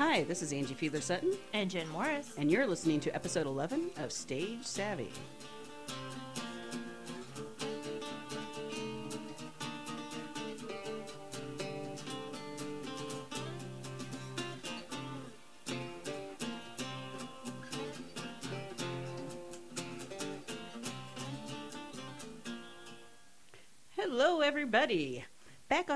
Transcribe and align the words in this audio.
Hi, 0.00 0.22
this 0.24 0.40
is 0.40 0.50
Angie 0.54 0.74
Fiedler 0.74 1.02
Sutton, 1.02 1.34
And 1.52 1.70
Jen 1.70 1.86
Morris. 1.90 2.32
and 2.38 2.50
you're 2.50 2.66
listening 2.66 3.00
to 3.00 3.14
episode 3.14 3.46
11 3.46 3.90
of 3.98 4.10
Stage 4.10 4.64
Savvy. 4.64 5.10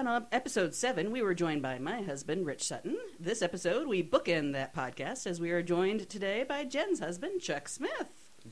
On 0.06 0.26
episode 0.32 0.74
7, 0.74 1.10
we 1.10 1.22
were 1.22 1.34
joined 1.34 1.62
by 1.62 1.78
my 1.78 2.02
husband, 2.02 2.46
Rich 2.46 2.62
Sutton. 2.64 2.96
This 3.18 3.42
episode, 3.42 3.86
we 3.86 4.02
bookend 4.02 4.52
that 4.52 4.74
podcast 4.74 5.26
as 5.26 5.40
we 5.40 5.50
are 5.50 5.62
joined 5.62 6.08
today 6.08 6.44
by 6.44 6.64
Jen's 6.64 7.00
husband, 7.00 7.40
Chuck 7.40 7.68
Smith. 7.68 8.08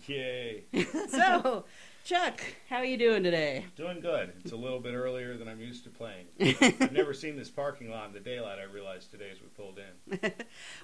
Yay. 0.06 0.64
so, 1.08 1.64
Chuck, 2.04 2.40
how 2.68 2.76
are 2.76 2.84
you 2.84 2.96
doing 2.96 3.22
today? 3.22 3.66
Doing 3.76 4.00
good. 4.00 4.32
It's 4.40 4.52
a 4.52 4.56
little 4.56 4.80
bit 4.80 4.94
earlier 4.94 5.36
than 5.36 5.48
I'm 5.48 5.60
used 5.60 5.84
to 5.84 5.90
playing. 5.90 6.26
I've 6.80 6.92
never 6.92 7.12
seen 7.12 7.36
this 7.36 7.50
parking 7.50 7.90
lot 7.90 8.06
in 8.08 8.14
the 8.14 8.20
daylight, 8.20 8.58
I 8.58 8.64
realized 8.72 9.10
today 9.10 9.28
as 9.30 9.38
we 9.40 9.48
pulled 9.48 9.78
in. 9.78 10.32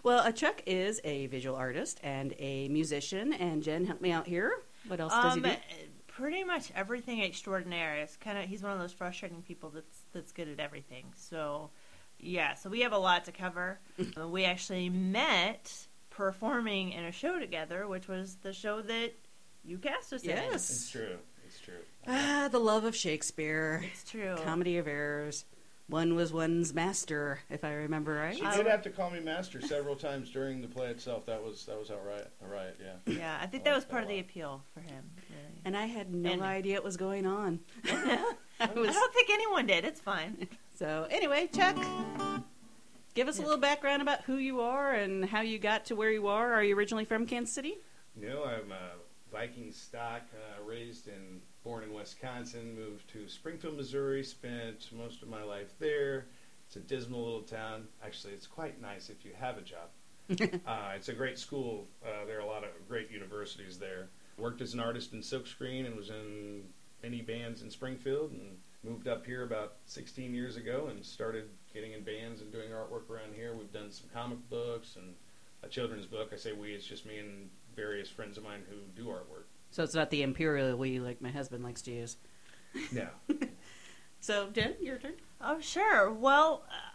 Well, 0.03 0.19
uh, 0.21 0.33
Chuck 0.33 0.63
is 0.67 1.01
a 1.05 1.27
visual 1.29 1.57
artist 1.57 2.01
and 2.03 2.35
a 2.39 2.69
musician, 2.69 3.33
and 3.33 3.63
Jen, 3.63 3.87
help 3.87 4.01
me 4.01 4.13
out 4.13 4.27
here. 4.27 4.53
What 4.87 5.01
else 5.01 5.13
does 5.13 5.35
he 5.35 5.41
Um, 5.41 5.51
do? 5.51 5.57
Pretty 6.09 6.43
much 6.43 6.73
everything 6.75 7.21
extraordinary. 7.21 8.01
It's 8.01 8.17
kind 8.17 8.37
of 8.39 8.45
he's 8.47 8.61
one 8.63 8.73
of 8.73 8.81
those 8.81 8.93
frustrating 8.93 9.41
people 9.41 9.71
that's 9.71 9.98
that's 10.13 10.33
good 10.33 10.49
at 10.49 10.61
everything. 10.61 11.07
So, 11.17 11.71
yeah. 12.19 12.55
So 12.55 12.71
we 12.71 12.81
have 12.81 12.93
a 12.93 12.99
lot 12.99 13.25
to 13.27 13.33
cover. 13.33 13.79
Uh, 14.17 14.29
we 14.29 14.45
actually 14.45 14.89
met 14.89 15.73
performing 16.11 16.93
in 16.93 17.05
a 17.05 17.13
show 17.13 17.39
together, 17.39 17.87
which 17.87 18.09
was 18.09 18.37
the 18.43 18.53
show 18.53 18.83
that 18.83 19.13
you 19.65 19.79
cast 19.79 20.13
us 20.13 20.23
in. 20.23 20.31
Yes. 20.31 20.71
It's 20.71 20.91
true. 20.91 21.19
It's 21.47 21.61
true. 21.61 21.75
Ah, 22.07 22.49
the 22.51 22.59
love 22.59 22.85
of 22.85 22.95
Shakespeare, 22.95 23.85
It's 23.93 24.05
true. 24.05 24.37
comedy 24.45 24.77
of 24.79 24.87
errors. 24.87 25.45
One 25.89 26.15
was 26.15 26.35
one's 26.35 26.75
master, 26.75 27.41
if 27.49 27.65
I 27.65 27.73
remember 27.73 28.13
right. 28.13 28.37
She 28.37 28.43
did 28.43 28.67
have 28.67 28.83
to 28.83 28.91
call 28.91 29.09
me 29.09 29.21
master 29.21 29.63
several 29.63 29.97
times 29.97 30.31
during 30.31 30.61
the 30.61 30.69
play 30.69 30.89
itself. 30.89 31.25
That 31.25 31.43
was 31.43 31.65
that 31.65 31.79
was 31.79 31.91
outright. 31.91 32.27
All 32.43 32.49
right, 32.53 32.75
yeah. 32.79 33.15
Yeah, 33.15 33.39
I 33.41 33.47
think 33.47 33.63
I 33.63 33.71
that 33.71 33.75
was 33.75 33.85
like 33.85 33.91
part 33.91 34.03
of 34.03 34.11
the 34.11 34.19
appeal 34.19 34.63
for 34.75 34.81
him. 34.81 35.11
Really. 35.65 35.77
And 35.77 35.77
I 35.77 35.87
had 35.87 36.13
no 36.13 36.31
And- 36.33 36.43
idea 36.43 36.77
what 36.77 36.85
was 36.85 36.97
going 36.97 37.27
on. 37.27 37.61
I 37.85 38.19
I 38.61 38.67
don't 38.67 39.15
think 39.15 39.31
anyone 39.31 39.67
did. 39.67 39.85
It's 39.85 40.01
fine. 40.01 40.49
so, 40.75 41.07
anyway, 41.11 41.49
Chuck, 41.55 41.77
give 43.15 43.29
us 43.29 43.39
a 43.39 43.43
little 43.43 43.59
background 43.59 44.03
about 44.03 44.23
who 44.23 44.37
you 44.37 44.61
are 44.61 44.93
and 44.95 45.25
how 45.25 45.41
you 45.43 45.59
got 45.59 45.85
to 45.87 45.97
where 45.97 46.11
you 46.11 46.27
are. 46.27 46.53
Are 46.55 46.63
you 46.65 46.77
originally 46.77 47.05
from 47.05 47.27
Kansas 47.27 47.55
City? 47.55 47.77
No, 48.17 48.45
I'm 48.45 48.73
a 48.73 48.93
Viking 49.31 49.71
stock, 49.71 50.23
uh, 50.35 50.63
raised 50.65 51.07
in, 51.07 51.41
born 51.63 51.85
in 51.85 51.93
Wisconsin, 51.93 52.75
moved 52.75 53.09
to 53.13 53.29
Springfield, 53.29 53.77
Missouri, 53.77 54.25
spent 54.25 54.89
most 54.93 55.23
of 55.23 55.29
my 55.29 55.43
life 55.43 55.75
there. 55.79 56.27
It's 56.67 56.77
a 56.77 56.81
dismal 56.81 57.23
little 57.25 57.43
town. 57.43 57.87
Actually, 58.05 58.33
it's 58.35 58.47
quite 58.47 58.81
nice 58.81 59.09
if 59.11 59.25
you 59.25 59.33
have 59.39 59.57
a 59.59 59.63
job. 59.63 59.89
uh, 60.67 60.93
it's 60.97 61.09
a 61.09 61.13
great 61.13 61.39
school. 61.39 61.87
Uh, 62.05 62.25
there 62.27 62.39
are 62.39 62.43
a 62.43 62.47
lot 62.47 62.65
of 62.65 62.71
great 62.89 63.11
universities 63.11 63.79
there. 63.79 64.09
Worked 64.39 64.61
as 64.61 64.75
an 64.75 64.81
artist 64.81 65.13
in 65.13 65.21
silkscreen 65.21 65.87
and 65.87 65.97
was 65.97 66.11
in 66.11 66.63
many 67.03 67.23
bands 67.23 67.63
in 67.63 67.71
Springfield 67.71 68.33
and 68.33 68.57
moved 68.85 69.09
up 69.09 69.27
here 69.27 69.43
about 69.43 69.77
16 69.87 70.33
years 70.35 70.57
ago 70.57 70.89
and 70.91 71.05
started 71.05 71.49
getting 71.75 71.93
in 71.93 72.03
bands 72.03 72.41
and 72.41 72.53
doing 72.53 72.71
artwork 72.71 73.11
around 73.11 73.35
here. 73.35 73.55
We've 73.55 73.73
done 73.73 73.91
some 73.91 74.09
comic 74.13 74.39
books 74.49 74.97
and 74.97 75.15
a 75.63 75.69
children's 75.69 76.07
book. 76.07 76.31
I 76.33 76.37
say 76.37 76.53
we, 76.53 76.73
it's 76.73 76.87
just 76.87 77.05
me 77.05 77.19
and 77.19 77.51
various 77.75 78.09
friends 78.09 78.39
of 78.39 78.45
mine 78.45 78.63
who 78.69 78.77
do 79.01 79.09
artwork. 79.09 79.45
So 79.71 79.83
it's 79.83 79.95
not 79.95 80.11
the 80.11 80.23
imperial 80.23 80.77
we 80.77 81.01
like 81.01 81.21
my 81.21 81.31
husband 81.31 81.65
likes 81.65 81.83
to 81.83 81.93
use. 81.93 82.17
No. 82.93 83.09
So, 84.21 84.49
Jen, 84.51 84.75
your 84.81 84.99
turn. 84.99 85.15
Oh, 85.41 85.61
sure. 85.61 86.13
Well, 86.13 86.65
uh, 86.69 86.88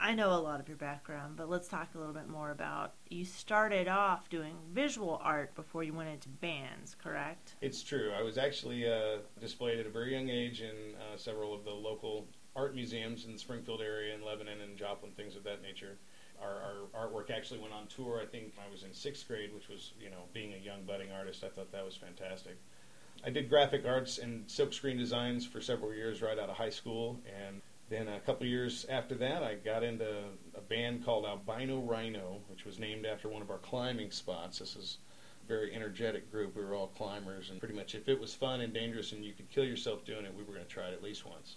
I 0.00 0.14
know 0.14 0.30
a 0.30 0.38
lot 0.38 0.60
of 0.60 0.68
your 0.68 0.76
background, 0.76 1.36
but 1.36 1.50
let's 1.50 1.66
talk 1.66 1.94
a 1.94 1.98
little 1.98 2.14
bit 2.14 2.28
more 2.28 2.50
about 2.50 2.94
you 3.08 3.24
started 3.24 3.88
off 3.88 4.28
doing 4.28 4.54
visual 4.72 5.20
art 5.22 5.54
before 5.54 5.82
you 5.82 5.92
went 5.92 6.08
into 6.08 6.28
bands, 6.28 6.94
correct? 6.94 7.56
It's 7.60 7.82
true. 7.82 8.12
I 8.16 8.22
was 8.22 8.38
actually 8.38 8.88
uh, 8.88 9.18
displayed 9.40 9.80
at 9.80 9.86
a 9.86 9.90
very 9.90 10.14
young 10.14 10.28
age 10.28 10.60
in 10.60 10.94
uh, 10.94 11.16
several 11.16 11.52
of 11.52 11.64
the 11.64 11.72
local 11.72 12.26
art 12.54 12.74
museums 12.74 13.24
in 13.24 13.32
the 13.32 13.38
Springfield 13.38 13.80
area 13.80 14.14
and 14.14 14.22
Lebanon 14.22 14.60
and 14.60 14.76
Joplin, 14.76 15.12
things 15.12 15.34
of 15.34 15.42
that 15.44 15.62
nature. 15.62 15.98
Our, 16.40 16.88
our 16.94 17.08
artwork 17.08 17.30
actually 17.30 17.58
went 17.58 17.72
on 17.72 17.88
tour. 17.88 18.20
I 18.22 18.26
think 18.26 18.52
I 18.64 18.70
was 18.70 18.84
in 18.84 18.94
sixth 18.94 19.26
grade, 19.26 19.52
which 19.52 19.68
was, 19.68 19.92
you 20.00 20.10
know, 20.10 20.22
being 20.32 20.54
a 20.54 20.64
young 20.64 20.84
budding 20.84 21.10
artist, 21.10 21.42
I 21.42 21.48
thought 21.48 21.72
that 21.72 21.84
was 21.84 21.96
fantastic. 21.96 22.56
I 23.24 23.30
did 23.30 23.48
graphic 23.48 23.84
arts 23.84 24.18
and 24.18 24.46
silkscreen 24.46 24.96
designs 24.96 25.44
for 25.44 25.60
several 25.60 25.92
years 25.92 26.22
right 26.22 26.38
out 26.38 26.48
of 26.48 26.56
high 26.56 26.70
school, 26.70 27.20
and 27.44 27.60
then 27.88 28.08
a 28.08 28.20
couple 28.20 28.46
years 28.46 28.84
after 28.88 29.14
that, 29.16 29.42
I 29.42 29.54
got 29.54 29.82
into 29.82 30.24
a 30.54 30.60
band 30.60 31.04
called 31.04 31.24
Albino 31.24 31.80
Rhino, 31.80 32.40
which 32.48 32.64
was 32.64 32.78
named 32.78 33.06
after 33.06 33.28
one 33.28 33.42
of 33.42 33.50
our 33.50 33.58
climbing 33.58 34.10
spots. 34.10 34.58
This 34.58 34.76
is 34.76 34.98
a 35.44 35.48
very 35.48 35.74
energetic 35.74 36.30
group. 36.30 36.54
We 36.54 36.64
were 36.64 36.74
all 36.74 36.88
climbers, 36.88 37.50
and 37.50 37.58
pretty 37.58 37.74
much 37.74 37.94
if 37.94 38.08
it 38.08 38.20
was 38.20 38.34
fun 38.34 38.60
and 38.60 38.74
dangerous 38.74 39.12
and 39.12 39.24
you 39.24 39.32
could 39.32 39.50
kill 39.50 39.64
yourself 39.64 40.04
doing 40.04 40.26
it, 40.26 40.34
we 40.34 40.42
were 40.42 40.52
going 40.52 40.66
to 40.66 40.70
try 40.70 40.88
it 40.88 40.92
at 40.92 41.02
least 41.02 41.26
once. 41.26 41.56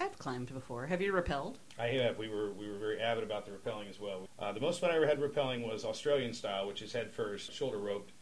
I've 0.00 0.16
climbed 0.18 0.52
before. 0.54 0.86
Have 0.86 1.02
you 1.02 1.12
rappelled? 1.12 1.56
I 1.78 1.88
have. 1.88 2.16
We 2.16 2.28
were 2.28 2.52
we 2.52 2.70
were 2.70 2.78
very 2.78 3.00
avid 3.00 3.24
about 3.24 3.44
the 3.44 3.52
rappelling 3.52 3.90
as 3.90 4.00
well. 4.00 4.28
Uh, 4.38 4.52
the 4.52 4.60
most 4.60 4.80
fun 4.80 4.90
I 4.90 4.96
ever 4.96 5.06
had 5.06 5.20
rappelling 5.20 5.66
was 5.66 5.84
Australian 5.84 6.32
style, 6.32 6.66
which 6.66 6.80
is 6.80 6.92
head 6.92 7.12
first, 7.12 7.52
shoulder 7.52 7.78
roped, 7.78 8.12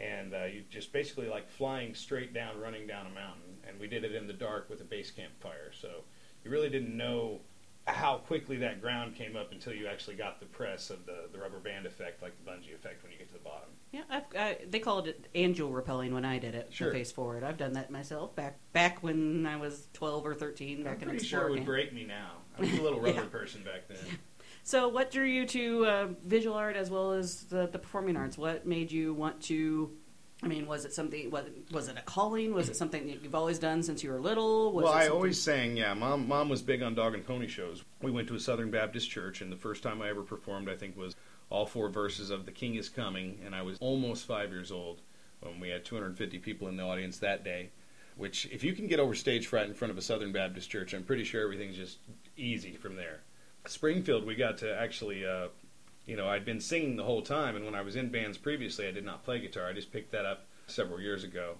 and 0.00 0.34
uh, 0.34 0.44
you 0.44 0.62
just 0.70 0.92
basically 0.92 1.28
like 1.28 1.50
flying 1.50 1.94
straight 1.94 2.32
down, 2.32 2.58
running 2.60 2.86
down 2.86 3.06
a 3.06 3.10
mountain. 3.10 3.58
And 3.68 3.78
we 3.78 3.88
did 3.88 4.04
it 4.04 4.14
in 4.14 4.26
the 4.26 4.32
dark 4.32 4.70
with 4.70 4.80
a 4.80 4.84
base 4.84 5.10
camp 5.10 5.32
fire, 5.40 5.70
so 5.78 6.04
you 6.44 6.50
really 6.50 6.68
didn't 6.70 6.96
know 6.96 7.40
how 7.86 8.18
quickly 8.18 8.56
that 8.58 8.80
ground 8.80 9.14
came 9.16 9.34
up 9.36 9.50
until 9.50 9.72
you 9.72 9.88
actually 9.88 10.14
got 10.14 10.38
the 10.38 10.46
press 10.46 10.88
of 10.90 11.04
the, 11.04 11.24
the 11.32 11.38
rubber 11.38 11.58
band 11.58 11.84
effect, 11.84 12.22
like 12.22 12.32
the 12.44 12.48
bungee 12.48 12.74
effect 12.74 13.02
when 13.02 13.10
you 13.10 13.18
get 13.18 13.26
to 13.28 13.34
the 13.34 13.40
bottom. 13.40 13.68
Yeah, 13.90 14.02
I've, 14.08 14.22
I, 14.38 14.58
they 14.70 14.78
called 14.78 15.08
it 15.08 15.26
angel 15.34 15.70
rappelling 15.70 16.12
when 16.12 16.24
I 16.24 16.38
did 16.38 16.54
it. 16.54 16.68
the 16.70 16.74
Sure. 16.74 16.92
face 16.92 17.10
forward. 17.10 17.42
I've 17.42 17.56
done 17.58 17.72
that 17.72 17.90
myself 17.90 18.36
back 18.36 18.58
back 18.72 19.02
when 19.02 19.46
I 19.46 19.56
was 19.56 19.88
twelve 19.92 20.24
or 20.24 20.34
thirteen. 20.34 20.84
Back 20.84 20.98
I'm 20.98 21.02
in 21.02 21.08
pretty 21.10 21.26
sure 21.26 21.48
it 21.48 21.50
would 21.50 21.56
camp. 21.58 21.66
break 21.66 21.92
me 21.92 22.04
now. 22.04 22.30
I 22.56 22.60
was 22.60 22.72
a 22.72 22.82
little 22.82 23.00
rubber 23.00 23.20
Yeah. 23.22 23.26
person 23.26 23.62
back 23.64 23.88
then. 23.88 23.98
So, 24.64 24.86
what 24.86 25.10
drew 25.10 25.24
you 25.24 25.44
to 25.44 25.86
uh, 25.86 26.08
visual 26.24 26.54
art 26.56 26.76
as 26.76 26.88
well 26.88 27.10
as 27.14 27.42
the, 27.46 27.66
the 27.66 27.80
performing 27.80 28.16
arts? 28.16 28.38
What 28.38 28.64
made 28.64 28.92
you 28.92 29.12
want 29.12 29.40
to? 29.44 29.90
I 30.42 30.48
mean, 30.48 30.66
was 30.66 30.84
it 30.84 30.92
something? 30.92 31.30
Was, 31.30 31.44
was 31.70 31.88
it 31.88 31.96
a 31.96 32.02
calling? 32.02 32.52
Was 32.52 32.68
it 32.68 32.74
something 32.74 33.06
that 33.06 33.22
you've 33.22 33.34
always 33.34 33.60
done 33.60 33.82
since 33.82 34.02
you 34.02 34.10
were 34.10 34.18
little? 34.18 34.72
Was 34.72 34.84
well, 34.84 34.92
it 34.92 34.96
I 34.96 35.08
always 35.08 35.40
sang. 35.40 35.76
Yeah, 35.76 35.94
mom. 35.94 36.26
Mom 36.26 36.48
was 36.48 36.62
big 36.62 36.82
on 36.82 36.96
dog 36.96 37.14
and 37.14 37.24
pony 37.24 37.46
shows. 37.46 37.84
We 38.00 38.10
went 38.10 38.26
to 38.28 38.34
a 38.34 38.40
Southern 38.40 38.70
Baptist 38.70 39.08
church, 39.08 39.40
and 39.40 39.52
the 39.52 39.56
first 39.56 39.84
time 39.84 40.02
I 40.02 40.08
ever 40.08 40.22
performed, 40.22 40.68
I 40.68 40.74
think, 40.74 40.96
was 40.96 41.14
all 41.48 41.64
four 41.64 41.88
verses 41.88 42.30
of 42.30 42.44
"The 42.44 42.50
King 42.50 42.74
Is 42.74 42.88
Coming," 42.88 43.38
and 43.44 43.54
I 43.54 43.62
was 43.62 43.78
almost 43.80 44.26
five 44.26 44.50
years 44.50 44.72
old 44.72 45.00
when 45.40 45.60
we 45.60 45.68
had 45.68 45.84
250 45.84 46.38
people 46.38 46.66
in 46.68 46.76
the 46.76 46.82
audience 46.82 47.18
that 47.18 47.44
day. 47.44 47.70
Which, 48.16 48.46
if 48.46 48.64
you 48.64 48.72
can 48.72 48.88
get 48.88 49.00
over 49.00 49.14
stage 49.14 49.46
fright 49.46 49.66
in 49.66 49.74
front 49.74 49.92
of 49.92 49.98
a 49.98 50.02
Southern 50.02 50.32
Baptist 50.32 50.68
church, 50.68 50.92
I'm 50.92 51.04
pretty 51.04 51.24
sure 51.24 51.42
everything's 51.42 51.76
just 51.76 51.98
easy 52.36 52.72
from 52.72 52.96
there. 52.96 53.20
Springfield, 53.66 54.26
we 54.26 54.34
got 54.34 54.58
to 54.58 54.76
actually. 54.76 55.24
Uh, 55.24 55.48
you 56.06 56.16
know, 56.16 56.28
I'd 56.28 56.44
been 56.44 56.60
singing 56.60 56.96
the 56.96 57.04
whole 57.04 57.22
time, 57.22 57.56
and 57.56 57.64
when 57.64 57.74
I 57.74 57.82
was 57.82 57.96
in 57.96 58.10
bands 58.10 58.38
previously, 58.38 58.88
I 58.88 58.90
did 58.90 59.04
not 59.04 59.24
play 59.24 59.40
guitar. 59.40 59.66
I 59.66 59.72
just 59.72 59.92
picked 59.92 60.12
that 60.12 60.26
up 60.26 60.46
several 60.66 61.00
years 61.00 61.24
ago 61.24 61.56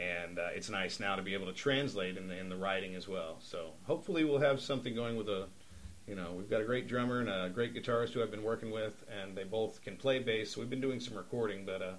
and 0.00 0.38
uh, 0.38 0.48
it's 0.54 0.70
nice 0.70 0.98
now 0.98 1.14
to 1.14 1.22
be 1.22 1.34
able 1.34 1.46
to 1.46 1.52
translate 1.52 2.16
in 2.16 2.26
the, 2.26 2.36
in 2.36 2.48
the 2.48 2.56
writing 2.56 2.94
as 2.94 3.06
well. 3.06 3.36
So 3.40 3.72
hopefully 3.84 4.24
we'll 4.24 4.40
have 4.40 4.60
something 4.60 4.94
going 4.94 5.16
with 5.16 5.28
a, 5.28 5.46
you 6.08 6.14
know, 6.14 6.32
we've 6.36 6.48
got 6.48 6.62
a 6.62 6.64
great 6.64 6.88
drummer 6.88 7.20
and 7.20 7.28
a 7.28 7.50
great 7.50 7.74
guitarist 7.74 8.12
who 8.12 8.22
I've 8.22 8.30
been 8.30 8.42
working 8.42 8.70
with, 8.70 9.04
and 9.20 9.36
they 9.36 9.44
both 9.44 9.82
can 9.84 9.96
play 9.96 10.18
bass. 10.18 10.52
So 10.52 10.60
we've 10.60 10.70
been 10.70 10.80
doing 10.80 11.00
some 11.00 11.16
recording, 11.16 11.66
but 11.66 11.82
uh, 11.82 11.92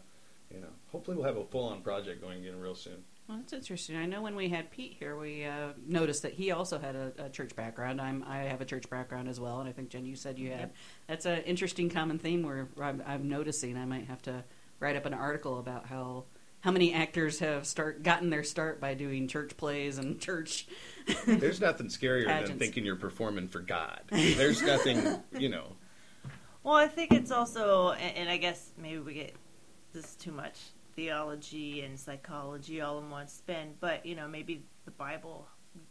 you 0.49 0.59
know, 0.59 0.67
hopefully 0.91 1.15
we'll 1.15 1.27
have 1.27 1.37
a 1.37 1.45
full-on 1.45 1.81
project 1.81 2.21
going 2.21 2.39
again 2.39 2.59
real 2.59 2.75
soon. 2.75 3.03
Well, 3.27 3.37
that's 3.37 3.53
interesting. 3.53 3.95
I 3.95 4.05
know 4.05 4.21
when 4.21 4.35
we 4.35 4.49
had 4.49 4.71
Pete 4.71 4.95
here, 4.99 5.17
we 5.17 5.45
uh, 5.45 5.69
noticed 5.87 6.23
that 6.23 6.33
he 6.33 6.51
also 6.51 6.79
had 6.79 6.95
a, 6.95 7.13
a 7.17 7.29
church 7.29 7.55
background. 7.55 8.01
I'm 8.01 8.25
I 8.27 8.39
have 8.39 8.61
a 8.61 8.65
church 8.65 8.89
background 8.89 9.29
as 9.29 9.39
well, 9.39 9.59
and 9.59 9.69
I 9.69 9.71
think 9.71 9.89
Jen, 9.89 10.05
you 10.05 10.15
said 10.15 10.37
you 10.37 10.49
had. 10.49 10.59
Yep. 10.59 10.75
That's 11.07 11.25
an 11.25 11.41
interesting 11.43 11.89
common 11.89 12.19
theme 12.19 12.43
where 12.43 12.67
I'm, 12.81 13.01
I'm 13.05 13.29
noticing. 13.29 13.77
I 13.77 13.85
might 13.85 14.07
have 14.07 14.21
to 14.23 14.43
write 14.79 14.95
up 14.95 15.05
an 15.05 15.13
article 15.13 15.59
about 15.59 15.85
how 15.85 16.25
how 16.61 16.71
many 16.71 16.93
actors 16.93 17.39
have 17.39 17.65
start 17.65 18.03
gotten 18.03 18.29
their 18.29 18.43
start 18.43 18.79
by 18.79 18.93
doing 18.93 19.27
church 19.27 19.57
plays 19.57 19.97
and 19.97 20.19
church. 20.19 20.67
There's 21.25 21.59
nothing 21.59 21.87
scarier 21.87 22.45
than 22.45 22.57
thinking 22.57 22.85
you're 22.85 22.95
performing 22.95 23.47
for 23.47 23.59
God. 23.59 24.01
There's 24.09 24.61
nothing, 24.61 25.21
you 25.37 25.49
know. 25.49 25.75
Well, 26.63 26.75
I 26.75 26.87
think 26.87 27.11
it's 27.11 27.31
also, 27.31 27.91
and, 27.91 28.17
and 28.17 28.29
I 28.29 28.37
guess 28.37 28.71
maybe 28.77 28.99
we 28.99 29.13
get 29.15 29.35
this 29.93 30.05
is 30.05 30.15
too 30.15 30.31
much 30.31 30.59
theology 30.95 31.81
and 31.81 31.99
psychology 31.99 32.81
all 32.81 32.99
in 32.99 33.09
one 33.09 33.27
spin, 33.27 33.73
but 33.79 34.05
you 34.05 34.15
know, 34.15 34.27
maybe 34.27 34.63
the 34.85 34.91
Bible, 34.91 35.47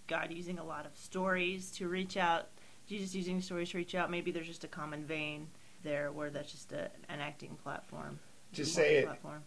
God 0.07 0.31
using 0.31 0.59
a 0.59 0.65
lot 0.65 0.87
of 0.87 0.97
stories 0.97 1.71
to 1.73 1.89
reach 1.89 2.17
out, 2.17 2.49
Jesus 2.87 3.15
using 3.15 3.41
stories 3.41 3.71
to 3.71 3.79
reach 3.79 3.95
out. 3.95 4.11
Maybe 4.11 4.31
there's 4.31 4.47
just 4.47 4.65
a 4.65 4.69
common 4.69 5.05
vein 5.05 5.49
there 5.83 6.13
where 6.13 6.31
that's 6.31 6.51
just 6.53 6.73
a, 6.73 6.91
an 7.09 7.21
acting 7.21 7.57
platform. 7.63 8.19
To 8.55 8.65
say 8.65 8.97
it 8.99 9.05
platform. 9.05 9.43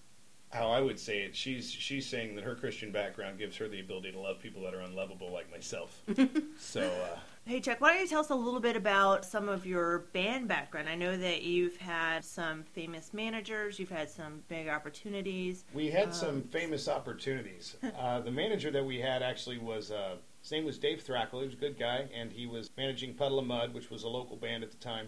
how 0.52 0.70
I 0.70 0.80
would 0.80 1.00
say 1.00 1.24
it, 1.24 1.36
she's 1.36 1.70
she's 1.70 2.06
saying 2.06 2.36
that 2.36 2.44
her 2.46 2.56
Christian 2.56 2.92
background 2.92 3.38
gives 3.38 3.58
her 3.58 3.68
the 3.68 3.82
ability 3.82 4.14
to 4.14 4.20
love 4.20 4.40
people 4.40 4.64
that 4.64 4.74
are 4.74 4.80
unlovable 4.80 5.32
like 5.32 5.52
myself. 5.52 6.02
so 6.58 6.82
uh, 6.82 7.20
Hey 7.46 7.60
Chuck, 7.60 7.82
why 7.82 7.92
don't 7.94 8.02
you 8.02 8.08
tell 8.08 8.22
us 8.22 8.30
a 8.30 8.36
little 8.36 8.62
bit 8.62 8.78
about 8.78 9.26
some 9.26 9.50
of 9.50 9.66
your 9.66 10.00
band 10.14 10.48
background? 10.48 10.88
I 10.88 10.96
know 10.96 11.18
that 11.18 11.44
you've 11.44 11.76
had 11.76 12.24
some 12.24 12.64
famous 12.64 13.14
managers, 13.14 13.78
you've 13.80 13.90
had 13.90 14.10
some 14.10 14.44
big 14.48 14.70
opportunities. 14.70 15.66
we 15.74 15.90
had 15.90 16.08
Um, 16.08 16.14
some 16.14 16.42
famous 16.44 16.88
opportunities. 16.88 17.76
Uh, 18.00 18.20
the 18.22 18.32
manager 18.32 18.72
that 18.72 18.84
we 18.86 19.00
had 19.00 19.22
actually 19.22 19.58
was 19.58 19.92
uh, 19.92 20.16
his 20.42 20.52
name 20.52 20.64
was 20.66 20.78
Dave 20.78 21.02
Thrackle. 21.02 21.40
He 21.40 21.46
was 21.46 21.54
a 21.54 21.58
good 21.58 21.78
guy, 21.78 22.08
and 22.14 22.32
he 22.32 22.46
was 22.48 22.70
managing 22.78 23.14
Puddle 23.14 23.40
of 23.40 23.46
Mudd, 23.46 23.74
which 23.74 23.90
was 23.90 24.04
a 24.04 24.10
local 24.10 24.36
band 24.36 24.64
at 24.64 24.72
the 24.72 24.78
time. 24.78 25.08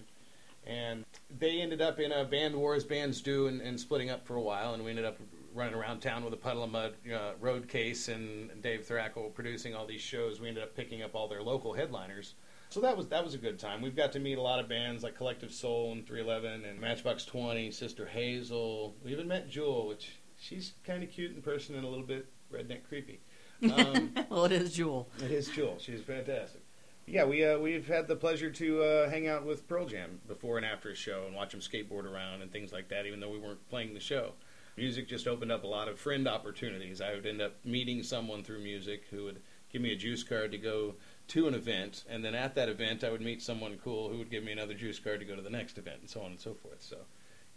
And 0.66 1.06
they 1.40 1.62
ended 1.62 1.82
up 1.82 2.00
in 2.00 2.12
a 2.12 2.24
band 2.26 2.56
war 2.56 2.74
as 2.76 2.84
bands 2.86 3.22
do, 3.22 3.48
and, 3.48 3.60
and 3.62 3.80
splitting 3.80 4.10
up 4.10 4.26
for 4.26 4.36
a 4.36 4.42
while. 4.42 4.74
And 4.74 4.84
we 4.84 4.90
ended 4.92 5.06
up 5.06 5.18
running 5.56 5.74
around 5.74 6.02
town 6.02 6.24
with 6.24 6.34
a 6.34 6.38
Puddle 6.38 6.64
of 6.64 6.72
Mudd 6.72 6.94
uh, 7.12 7.32
road 7.40 7.68
case, 7.68 8.10
and 8.10 8.62
Dave 8.62 8.86
Thrackle 8.86 9.30
producing 9.30 9.74
all 9.74 9.88
these 9.88 10.02
shows. 10.02 10.40
We 10.40 10.50
ended 10.50 10.64
up 10.64 10.76
picking 10.76 11.02
up 11.02 11.16
all 11.16 11.28
their 11.28 11.42
local 11.42 11.74
headliners. 11.74 12.36
So 12.70 12.82
that 12.82 12.98
was 12.98 13.08
that 13.08 13.24
was 13.24 13.34
a 13.34 13.38
good 13.38 13.58
time. 13.58 13.82
We've 13.82 13.96
got 13.96 14.12
to 14.14 14.20
meet 14.20 14.38
a 14.38 14.42
lot 14.42 14.60
of 14.60 14.68
bands 14.68 15.02
like 15.02 15.16
Collective 15.16 15.52
Soul 15.52 15.94
and 15.94 16.06
311 16.06 16.66
and 16.70 16.80
Matchbox 16.80 17.26
20, 17.26 17.72
Sister 17.72 18.06
Hazel. 18.06 18.96
We 19.04 19.12
even 19.12 19.28
met 19.28 19.50
Jewel, 19.50 19.88
which 19.88 20.18
she's 20.38 20.74
kind 20.84 21.02
of 21.04 21.10
cute 21.10 21.36
in 21.36 21.42
person 21.42 21.76
and 21.76 21.86
a 21.86 21.88
little 21.88 22.06
bit 22.06 22.28
redneck 22.52 22.84
creepy. 22.88 23.22
Um, 23.64 24.12
well, 24.30 24.46
it 24.46 24.52
is 24.52 24.74
Jewel. 24.74 25.08
it 25.24 25.32
is 25.32 25.48
Jewel. 25.48 25.78
She's 25.80 26.02
fantastic. 26.02 26.62
Yeah, 27.08 27.24
we 27.26 27.46
uh, 27.46 27.60
we've 27.60 27.88
had 27.88 28.08
the 28.08 28.16
pleasure 28.16 28.50
to 28.50 28.84
uh, 28.84 29.10
hang 29.10 29.28
out 29.28 29.46
with 29.46 29.68
Pearl 29.68 29.86
Jam 29.86 30.20
before 30.28 30.58
and 30.58 30.66
after 30.66 30.90
a 30.90 30.96
show 30.96 31.26
and 31.28 31.36
watch 31.36 31.52
them 31.52 31.62
skateboard 31.62 32.12
around 32.12 32.42
and 32.42 32.52
things 32.52 32.74
like 32.74 32.90
that. 32.90 33.06
Even 33.06 33.20
though 33.20 33.30
we 33.30 33.38
weren't 33.38 33.70
playing 33.70 33.94
the 33.94 34.00
show, 34.00 34.34
music 34.78 35.08
just 35.08 35.28
opened 35.28 35.52
up 35.52 35.64
a 35.64 35.68
lot 35.68 35.88
of 35.88 36.00
friend 36.00 36.28
opportunities. 36.28 37.02
I 37.02 37.14
would 37.14 37.26
end 37.26 37.42
up 37.42 37.54
meeting 37.64 38.04
someone 38.04 38.44
through 38.44 38.60
music 38.60 39.06
who 39.10 39.24
would 39.26 39.42
give 39.72 39.82
me 39.82 39.92
a 39.92 39.96
juice 39.96 40.24
card 40.24 40.52
to 40.52 40.58
go 40.58 40.96
to 41.30 41.48
an 41.48 41.54
event, 41.54 42.04
and 42.10 42.24
then 42.24 42.36
at 42.36 42.56
that 42.56 42.70
event, 42.70 43.04
I 43.04 43.12
would 43.12 43.22
meet 43.22 43.42
someone 43.42 43.78
cool 43.84 44.10
who 44.10 44.18
would 44.20 44.30
give 44.30 44.44
me 44.44 44.52
another 44.52 44.74
juice 44.74 45.00
card 45.00 45.20
to 45.20 45.26
go 45.26 45.36
to 45.36 45.42
the 45.42 45.50
next 45.50 45.78
event, 45.78 46.02
and 46.02 46.10
so 46.10 46.22
on 46.22 46.28
and 46.32 46.40
so 46.40 46.54
forth. 46.54 46.82
So, 46.82 46.98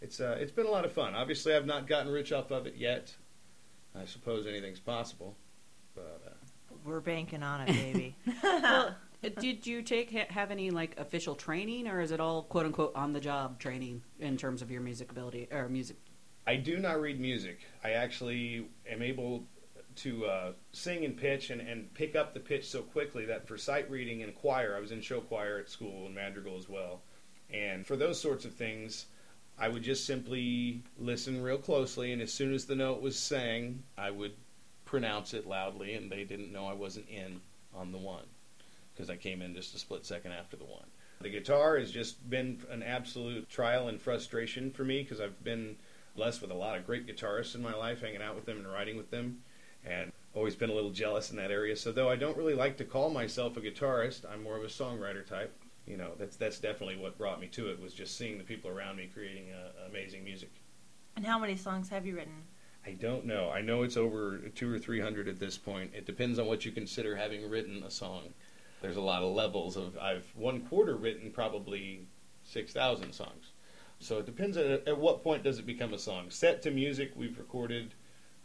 it's 0.01 0.21
uh, 0.21 0.37
it's 0.41 0.53
been 0.53 0.67
a 0.67 0.71
lot 0.71 0.85
of 0.85 0.93
fun. 0.93 1.15
Obviously, 1.15 1.55
I've 1.55 1.67
not 1.67 1.87
gotten 1.87 2.11
rich 2.11 2.33
off 2.33 2.51
of 2.51 2.67
it 2.67 2.77
yet. 2.77 3.15
I 3.95 4.05
suppose 4.05 4.47
anything's 4.47 4.81
possible, 4.81 5.37
but. 5.95 6.23
Uh, 6.27 6.77
We're 6.85 7.01
banking 7.01 7.43
on 7.43 7.63
it, 7.63 7.67
baby. 7.69 8.17
well, 8.43 8.95
did 9.23 9.67
you 9.67 9.83
take 9.83 10.11
have 10.11 10.51
any 10.51 10.71
like 10.71 10.99
official 10.99 11.35
training, 11.35 11.89
or 11.89 12.01
is 12.01 12.11
it 12.11 12.21
all 12.21 12.43
quote 12.45 12.67
unquote 12.67 12.93
on 12.95 13.13
the 13.13 13.21
job 13.21 13.59
training 13.59 14.03
in 14.19 14.37
terms 14.37 14.63
of 14.63 14.71
your 14.71 14.81
music 14.81 15.11
ability 15.11 15.49
or 15.51 15.69
music? 15.69 15.97
I 16.49 16.57
do 16.57 16.79
not 16.79 16.99
read 17.03 17.21
music. 17.21 17.61
I 17.85 17.91
actually 17.91 18.67
am 18.91 19.03
able 19.03 19.45
to 19.97 20.25
uh, 20.25 20.53
sing 20.73 21.05
and 21.05 21.15
pitch 21.15 21.51
and, 21.51 21.61
and 21.61 21.93
pick 21.93 22.17
up 22.17 22.33
the 22.33 22.41
pitch 22.41 22.67
so 22.67 22.81
quickly 22.81 23.27
that 23.27 23.47
for 23.47 23.59
sight 23.59 23.91
reading 23.91 24.23
and 24.23 24.35
choir, 24.35 24.75
I 24.75 24.81
was 24.81 24.91
in 24.91 25.03
show 25.03 25.21
choir 25.21 25.59
at 25.59 25.69
school 25.69 26.07
and 26.07 26.15
madrigal 26.15 26.57
as 26.57 26.67
well. 26.67 27.03
And 27.51 27.87
for 27.87 27.97
those 27.97 28.19
sorts 28.19 28.47
of 28.47 28.55
things, 28.55 29.05
I 29.59 29.69
would 29.69 29.83
just 29.83 30.07
simply 30.07 30.83
listen 30.99 31.43
real 31.43 31.59
closely, 31.59 32.13
and 32.13 32.23
as 32.23 32.33
soon 32.33 32.55
as 32.55 32.65
the 32.65 32.77
note 32.77 33.03
was 33.03 33.19
sang, 33.19 33.83
I 33.99 34.11
would 34.11 34.33
pronounce 34.87 35.35
it 35.35 35.47
loudly, 35.47 35.97
and 35.97 36.11
they 36.11 36.25
didn't 36.25 36.51
know 36.51 36.67
I 36.67 36.73
wasn't 36.73 37.11
in 37.11 37.43
on 37.75 37.93
the 37.93 37.99
one 37.99 38.25
because 38.95 39.11
I 39.11 39.17
came 39.17 39.43
in 39.43 39.55
just 39.55 39.75
a 39.75 39.79
split 39.79 40.07
second 40.07 40.33
after 40.33 40.57
the 40.57 40.65
one. 40.65 40.87
The 41.21 41.29
guitar 41.29 41.77
has 41.79 41.91
just 41.91 42.31
been 42.31 42.63
an 42.71 42.83
absolute 42.83 43.51
trial 43.51 43.89
and 43.89 44.01
frustration 44.01 44.71
for 44.71 44.85
me 44.85 45.03
because 45.03 45.21
I've 45.21 45.45
been 45.45 45.77
blessed 46.19 46.43
with 46.43 46.51
a 46.51 46.55
lot 46.55 46.77
of 46.77 46.85
great 46.85 47.07
guitarists 47.07 47.55
in 47.55 47.63
my 47.63 47.75
life, 47.75 48.01
hanging 48.01 48.21
out 48.21 48.35
with 48.35 48.45
them 48.45 48.59
and 48.59 48.67
writing 48.67 48.97
with 48.97 49.11
them, 49.11 49.39
and 49.85 50.13
always 50.35 50.57
been 50.57 50.69
a 50.69 50.75
little 50.75 50.91
jealous 50.91 51.31
in 51.31 51.37
that 51.37 51.51
area. 51.53 51.77
So 51.77 51.93
though 51.93 52.11
I 52.11 52.17
don't 52.17 52.37
really 52.37 52.55
like 52.55 52.77
to 52.79 52.85
call 52.85 53.09
myself 53.09 53.57
a 53.57 53.61
guitarist, 53.61 54.31
I'm 54.31 54.43
more 54.43 54.57
of 54.57 54.65
a 54.65 54.67
songwriter 54.67 55.25
type. 55.25 55.55
You 55.87 55.97
know, 55.97 56.11
that's 56.19 56.37
that's 56.37 56.59
definitely 56.59 56.97
what 56.97 57.17
brought 57.17 57.41
me 57.41 57.47
to 57.49 57.69
it 57.71 57.81
was 57.81 57.95
just 57.95 58.19
seeing 58.19 58.37
the 58.37 58.45
people 58.45 58.69
around 58.69 58.97
me 58.97 59.09
creating 59.13 59.47
uh, 59.53 59.89
amazing 59.89 60.23
music. 60.25 60.51
and 61.17 61.25
how 61.25 61.39
many 61.39 61.57
songs 61.57 61.89
have 61.89 62.05
you 62.05 62.17
written? 62.17 62.43
I 62.85 62.91
don't 62.93 63.25
know. 63.25 63.51
I 63.51 63.61
know 63.63 63.83
it's 63.85 63.97
over 63.97 64.39
two 64.55 64.73
or 64.73 64.79
three 64.79 65.01
hundred 65.01 65.29
at 65.29 65.39
this 65.39 65.57
point. 65.57 65.93
It 65.95 66.05
depends 66.05 66.39
on 66.39 66.47
what 66.47 66.65
you 66.65 66.73
consider 66.73 67.17
having 67.17 67.49
written 67.49 67.83
a 67.85 67.91
song. 67.91 68.35
There's 68.83 68.97
a 68.97 69.01
lot 69.01 69.23
of 69.23 69.33
levels 69.33 69.77
of. 69.77 69.97
I've 69.99 70.27
one 70.35 70.61
quarter 70.63 70.97
written 70.97 71.31
probably 71.31 72.07
six 72.43 72.73
thousand 72.73 73.13
songs. 73.13 73.53
So 74.01 74.19
it 74.19 74.27
depends 74.27 74.57
at, 74.57 74.87
at 74.87 74.99
what 74.99 75.23
point 75.23 75.43
does 75.43 75.59
it 75.59 75.67
become 75.67 75.93
a 75.93 75.99
song. 75.99 76.31
Set 76.31 76.63
to 76.63 76.71
music, 76.71 77.13
we've 77.17 77.39
recorded 77.39 77.95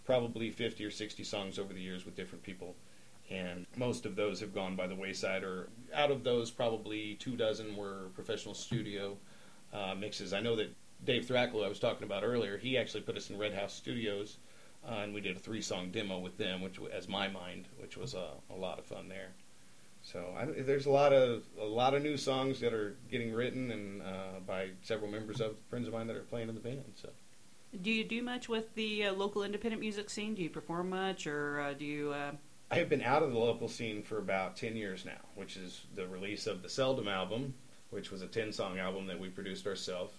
probably 0.04 0.50
fifty 0.50 0.84
or 0.84 0.92
sixty 0.92 1.24
songs 1.24 1.60
over 1.60 1.74
the 1.74 1.82
years 1.82 2.06
with 2.06 2.16
different 2.16 2.44
people, 2.44 2.76
and 3.30 3.66
most 3.78 4.06
of 4.06 4.16
those 4.16 4.40
have 4.40 4.54
gone 4.54 4.76
by 4.76 4.88
the 4.88 4.96
wayside. 4.96 5.44
Or 5.44 5.70
out 5.94 6.12
of 6.12 6.24
those, 6.24 6.52
probably 6.52 7.16
two 7.16 7.36
dozen 7.38 7.76
were 7.76 8.10
professional 8.16 8.56
studio 8.56 9.18
uh, 9.72 9.96
mixes. 9.96 10.34
I 10.34 10.42
know 10.42 10.56
that 10.56 10.76
Dave 11.06 11.26
Thrackle, 11.26 11.64
I 11.64 11.70
was 11.70 11.80
talking 11.80 12.04
about 12.04 12.24
earlier, 12.24 12.58
he 12.58 12.78
actually 12.78 13.02
put 13.02 13.18
us 13.18 13.30
in 13.30 13.38
Red 13.38 13.54
House 13.54 13.74
Studios, 13.74 14.38
uh, 14.88 15.02
and 15.04 15.14
we 15.14 15.22
did 15.22 15.36
a 15.36 15.40
three-song 15.40 15.92
demo 15.92 16.20
with 16.20 16.38
them, 16.38 16.62
which, 16.62 16.80
as 16.92 17.08
my 17.08 17.28
mind, 17.28 17.68
which 17.78 17.96
was 17.98 18.16
uh, 18.16 18.32
a 18.50 18.56
lot 18.56 18.80
of 18.80 18.86
fun 18.86 19.10
there. 19.10 19.34
So 20.04 20.24
I, 20.38 20.46
there's 20.62 20.86
a 20.86 20.92
lot 20.92 21.14
of 21.14 21.44
a 21.60 21.66
lot 21.66 21.94
of 21.94 22.04
new 22.04 22.18
songs 22.18 22.60
that 22.60 22.74
are 22.74 22.98
getting 23.10 23.34
written 23.34 23.72
and 23.72 24.02
uh, 24.02 24.40
by 24.46 24.72
several 24.82 25.10
members 25.10 25.40
of 25.40 25.56
friends 25.70 25.88
of 25.88 25.94
mine 25.94 26.08
that 26.08 26.16
are 26.16 26.24
playing 26.24 26.50
in 26.50 26.56
the 26.56 26.62
band. 26.62 26.84
So 26.96 27.10
Do 27.82 27.90
you 27.90 28.04
do 28.04 28.22
much 28.22 28.50
with 28.50 28.76
the 28.76 29.06
uh, 29.06 29.14
local 29.14 29.44
independent 29.44 29.80
music 29.80 30.10
scene? 30.10 30.36
Do 30.36 30.44
you 30.44 30.50
perform 30.50 30.90
much, 30.90 31.26
or 31.26 31.62
uh, 31.62 31.74
do 31.74 31.86
you? 31.86 32.12
Uh... 32.12 32.32
I 32.70 32.76
have 32.76 32.90
been 32.90 33.02
out 33.02 33.24
of 33.24 33.32
the 33.32 33.40
local 33.40 33.68
scene 33.70 34.04
for 34.04 34.18
about 34.18 34.58
ten 34.58 34.76
years 34.76 35.06
now, 35.06 35.22
which 35.36 35.58
is 35.58 35.86
the 35.96 36.08
release 36.08 36.48
of 36.48 36.62
the 36.62 36.70
Seldom 36.70 37.08
album, 37.08 37.54
which 37.90 38.12
was 38.12 38.22
a 38.22 38.28
ten-song 38.28 38.80
album 38.80 39.08
that 39.08 39.20
we 39.20 39.30
produced 39.30 39.66
ourselves. 39.66 40.14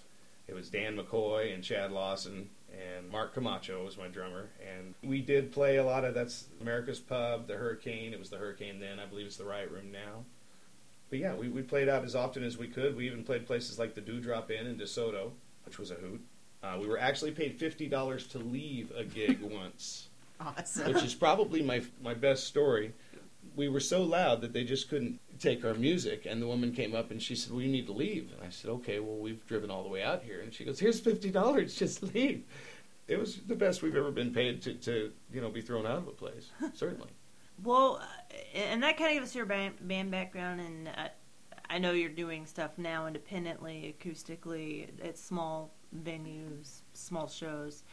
It 0.48 0.54
was 0.54 0.68
Dan 0.68 0.96
McCoy 0.96 1.54
and 1.54 1.62
Chad 1.62 1.92
Lawson 1.92 2.48
and 2.96 3.10
Mark 3.10 3.34
Camacho 3.34 3.84
was 3.84 3.96
my 3.96 4.08
drummer, 4.08 4.48
and 4.60 4.94
we 5.02 5.20
did 5.20 5.52
play 5.52 5.76
a 5.76 5.84
lot 5.84 6.04
of 6.04 6.14
that's 6.14 6.46
America's 6.60 7.00
Pub, 7.00 7.46
the 7.46 7.54
Hurricane. 7.54 8.12
It 8.12 8.18
was 8.18 8.30
the 8.30 8.36
Hurricane 8.36 8.80
then, 8.80 8.98
I 8.98 9.06
believe 9.06 9.26
it's 9.26 9.36
the 9.36 9.44
Riot 9.44 9.70
Room 9.70 9.90
now. 9.92 10.24
But 11.10 11.18
yeah, 11.18 11.34
we, 11.34 11.48
we 11.48 11.62
played 11.62 11.88
out 11.88 12.04
as 12.04 12.14
often 12.14 12.42
as 12.42 12.56
we 12.58 12.66
could. 12.66 12.96
We 12.96 13.06
even 13.06 13.24
played 13.24 13.46
places 13.46 13.78
like 13.78 13.94
the 13.94 14.00
Dewdrop 14.00 14.50
Inn 14.50 14.66
in 14.66 14.76
DeSoto, 14.76 15.30
which 15.64 15.78
was 15.78 15.90
a 15.90 15.94
hoot. 15.94 16.20
Uh, 16.62 16.78
we 16.80 16.86
were 16.86 16.98
actually 16.98 17.30
paid 17.30 17.58
fifty 17.58 17.88
dollars 17.88 18.26
to 18.28 18.38
leave 18.38 18.90
a 18.96 19.04
gig 19.04 19.40
once, 19.42 20.08
Awesome. 20.40 20.92
which 20.92 21.04
is 21.04 21.14
probably 21.14 21.62
my 21.62 21.82
my 22.02 22.14
best 22.14 22.44
story. 22.44 22.92
We 23.54 23.68
were 23.68 23.80
so 23.80 24.02
loud 24.02 24.40
that 24.40 24.52
they 24.54 24.64
just 24.64 24.88
couldn't 24.88 25.20
take 25.44 25.64
our 25.64 25.74
music, 25.74 26.26
and 26.26 26.40
the 26.40 26.46
woman 26.46 26.72
came 26.72 26.94
up 26.94 27.10
and 27.10 27.22
she 27.22 27.36
said, 27.36 27.52
"Well, 27.52 27.62
you 27.62 27.70
need 27.70 27.86
to 27.86 27.92
leave." 27.92 28.32
And 28.32 28.42
I 28.42 28.50
said, 28.50 28.70
"Okay, 28.70 28.98
well, 28.98 29.16
we've 29.16 29.46
driven 29.46 29.70
all 29.70 29.82
the 29.82 29.88
way 29.88 30.02
out 30.02 30.22
here." 30.22 30.40
And 30.40 30.52
she 30.52 30.64
goes, 30.64 30.80
"Here's 30.80 31.00
fifty 31.00 31.30
dollars, 31.30 31.74
just 31.78 32.02
leave." 32.02 32.44
It 33.06 33.18
was 33.18 33.36
the 33.36 33.54
best 33.54 33.82
we've 33.82 33.96
ever 33.96 34.10
been 34.10 34.32
paid 34.32 34.62
to, 34.62 34.74
to 34.74 35.12
you 35.32 35.40
know 35.40 35.50
be 35.50 35.60
thrown 35.60 35.86
out 35.86 35.98
of 35.98 36.08
a 36.08 36.12
place. 36.12 36.50
Certainly. 36.74 37.10
Well, 37.62 38.00
uh, 38.02 38.36
and 38.54 38.82
that 38.82 38.96
kind 38.96 39.10
of 39.10 39.14
gives 39.18 39.30
us 39.30 39.34
your 39.36 39.46
band, 39.46 39.74
band 39.86 40.10
background, 40.10 40.60
and 40.60 40.88
uh, 40.88 41.08
I 41.70 41.78
know 41.78 41.92
you're 41.92 42.08
doing 42.08 42.46
stuff 42.46 42.72
now 42.78 43.06
independently, 43.06 43.94
acoustically, 43.94 44.88
at 45.04 45.18
small 45.18 45.70
venues, 46.02 46.80
small 46.94 47.28
shows. 47.28 47.84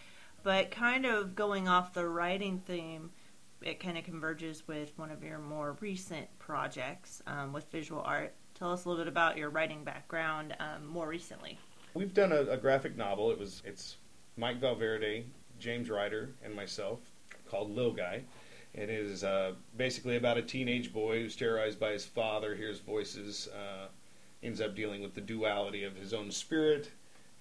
But 0.44 0.72
kind 0.72 1.06
of 1.06 1.36
going 1.36 1.68
off 1.68 1.94
the 1.94 2.08
writing 2.08 2.64
theme, 2.66 3.12
it 3.62 3.80
kind 3.80 3.98
of 3.98 4.04
converges 4.04 4.68
with 4.68 4.98
one 4.98 5.12
of 5.12 5.24
your 5.24 5.38
more 5.38 5.78
recent 5.80 6.28
projects 6.40 7.22
um, 7.28 7.54
with 7.54 7.70
visual 7.72 8.02
art. 8.02 8.34
Tell 8.56 8.72
us 8.72 8.86
a 8.86 8.90
little 8.90 9.04
bit 9.04 9.08
about 9.10 9.38
your 9.38 9.50
writing 9.50 9.84
background 9.84 10.56
um, 10.60 10.86
more 10.86 11.08
recently. 11.08 11.58
We've 11.94 12.14
done 12.14 12.32
a, 12.32 12.42
a 12.42 12.58
graphic 12.58 12.96
novel. 12.98 13.32
It 13.32 13.40
was 13.40 13.62
it's 13.66 13.98
Mike 14.38 14.60
Valverde, 14.60 15.26
James 15.60 15.90
Ryder, 15.90 16.30
and 16.44 16.56
myself 16.56 17.00
called 17.50 17.72
Lil 17.72 17.92
Guy. 17.92 18.24
It 18.74 18.90
is 18.90 19.24
uh, 19.24 19.54
basically 19.76 20.16
about 20.16 20.38
a 20.38 20.42
teenage 20.42 20.94
boy 20.94 21.20
who's 21.20 21.36
terrorized 21.36 21.80
by 21.80 21.92
his 21.92 22.06
father, 22.06 22.56
hears 22.56 22.80
voices, 22.80 23.50
uh, 23.50 23.88
ends 24.42 24.62
up 24.62 24.76
dealing 24.76 25.02
with 25.02 25.14
the 25.14 25.22
duality 25.22 25.84
of 25.84 25.96
his 25.96 26.14
own 26.14 26.32
spirit, 26.32 26.90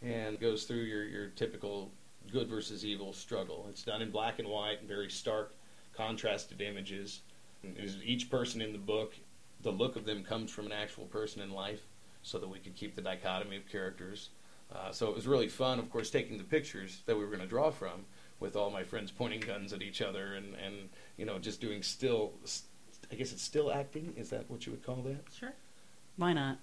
and 0.03 0.41
goes 0.41 0.65
through 0.65 0.83
your, 0.83 1.05
your 1.05 1.29
typical 1.29 1.93
good 2.33 2.49
versus 2.49 2.85
evil 2.85 3.13
struggle. 3.13 3.67
It's 3.71 3.85
done 3.85 4.03
in 4.03 4.11
black 4.11 4.41
and 4.41 4.49
white 4.49 4.81
and 4.81 4.89
very 4.89 5.09
stark, 5.09 5.55
contrasted 5.93 6.61
images. 6.61 7.21
And 7.63 7.77
it 7.77 7.85
is 7.85 7.97
each 8.05 8.31
person 8.31 8.61
in 8.61 8.73
the 8.73 8.79
book, 8.79 9.15
the 9.63 9.71
look 9.71 9.97
of 9.97 10.05
them 10.05 10.25
comes 10.25 10.51
from 10.51 10.67
an 10.67 10.73
actual 10.73 11.05
person 11.05 11.43
in 11.43 11.51
life, 11.51 11.83
so 12.23 12.39
that 12.39 12.49
we 12.49 12.59
could 12.59 12.77
keep 12.77 12.95
the 12.95 13.03
dichotomy 13.03 13.57
of 13.57 13.69
characters. 13.69 14.31
Uh, 14.75 14.93
so 14.93 15.09
it 15.09 15.15
was 15.15 15.27
really 15.27 15.49
fun, 15.49 15.79
of 15.79 15.91
course, 15.91 16.11
taking 16.11 16.39
the 16.39 16.45
pictures 16.45 17.03
that 17.07 17.17
we 17.17 17.25
were 17.25 17.31
going 17.31 17.41
to 17.41 17.47
draw 17.47 17.71
from 17.71 18.05
with 18.39 18.57
all 18.57 18.71
my 18.71 18.85
friends 18.85 19.11
pointing 19.11 19.41
guns 19.41 19.73
at 19.73 19.83
each 19.83 20.01
other 20.01 20.35
and, 20.35 20.55
and 20.55 20.89
you 21.17 21.27
know, 21.27 21.39
just 21.39 21.61
doing 21.61 21.83
still, 21.83 22.33
I 23.11 23.17
guess 23.17 23.33
it's 23.33 23.43
still 23.43 23.73
acting. 23.73 24.15
Is 24.17 24.31
that 24.31 24.51
what 24.51 24.67
you 24.67 24.73
would 24.73 24.85
call 24.85 25.03
that? 25.03 25.25
Sure. 25.37 25.53
Why 26.17 26.33
not? 26.33 26.59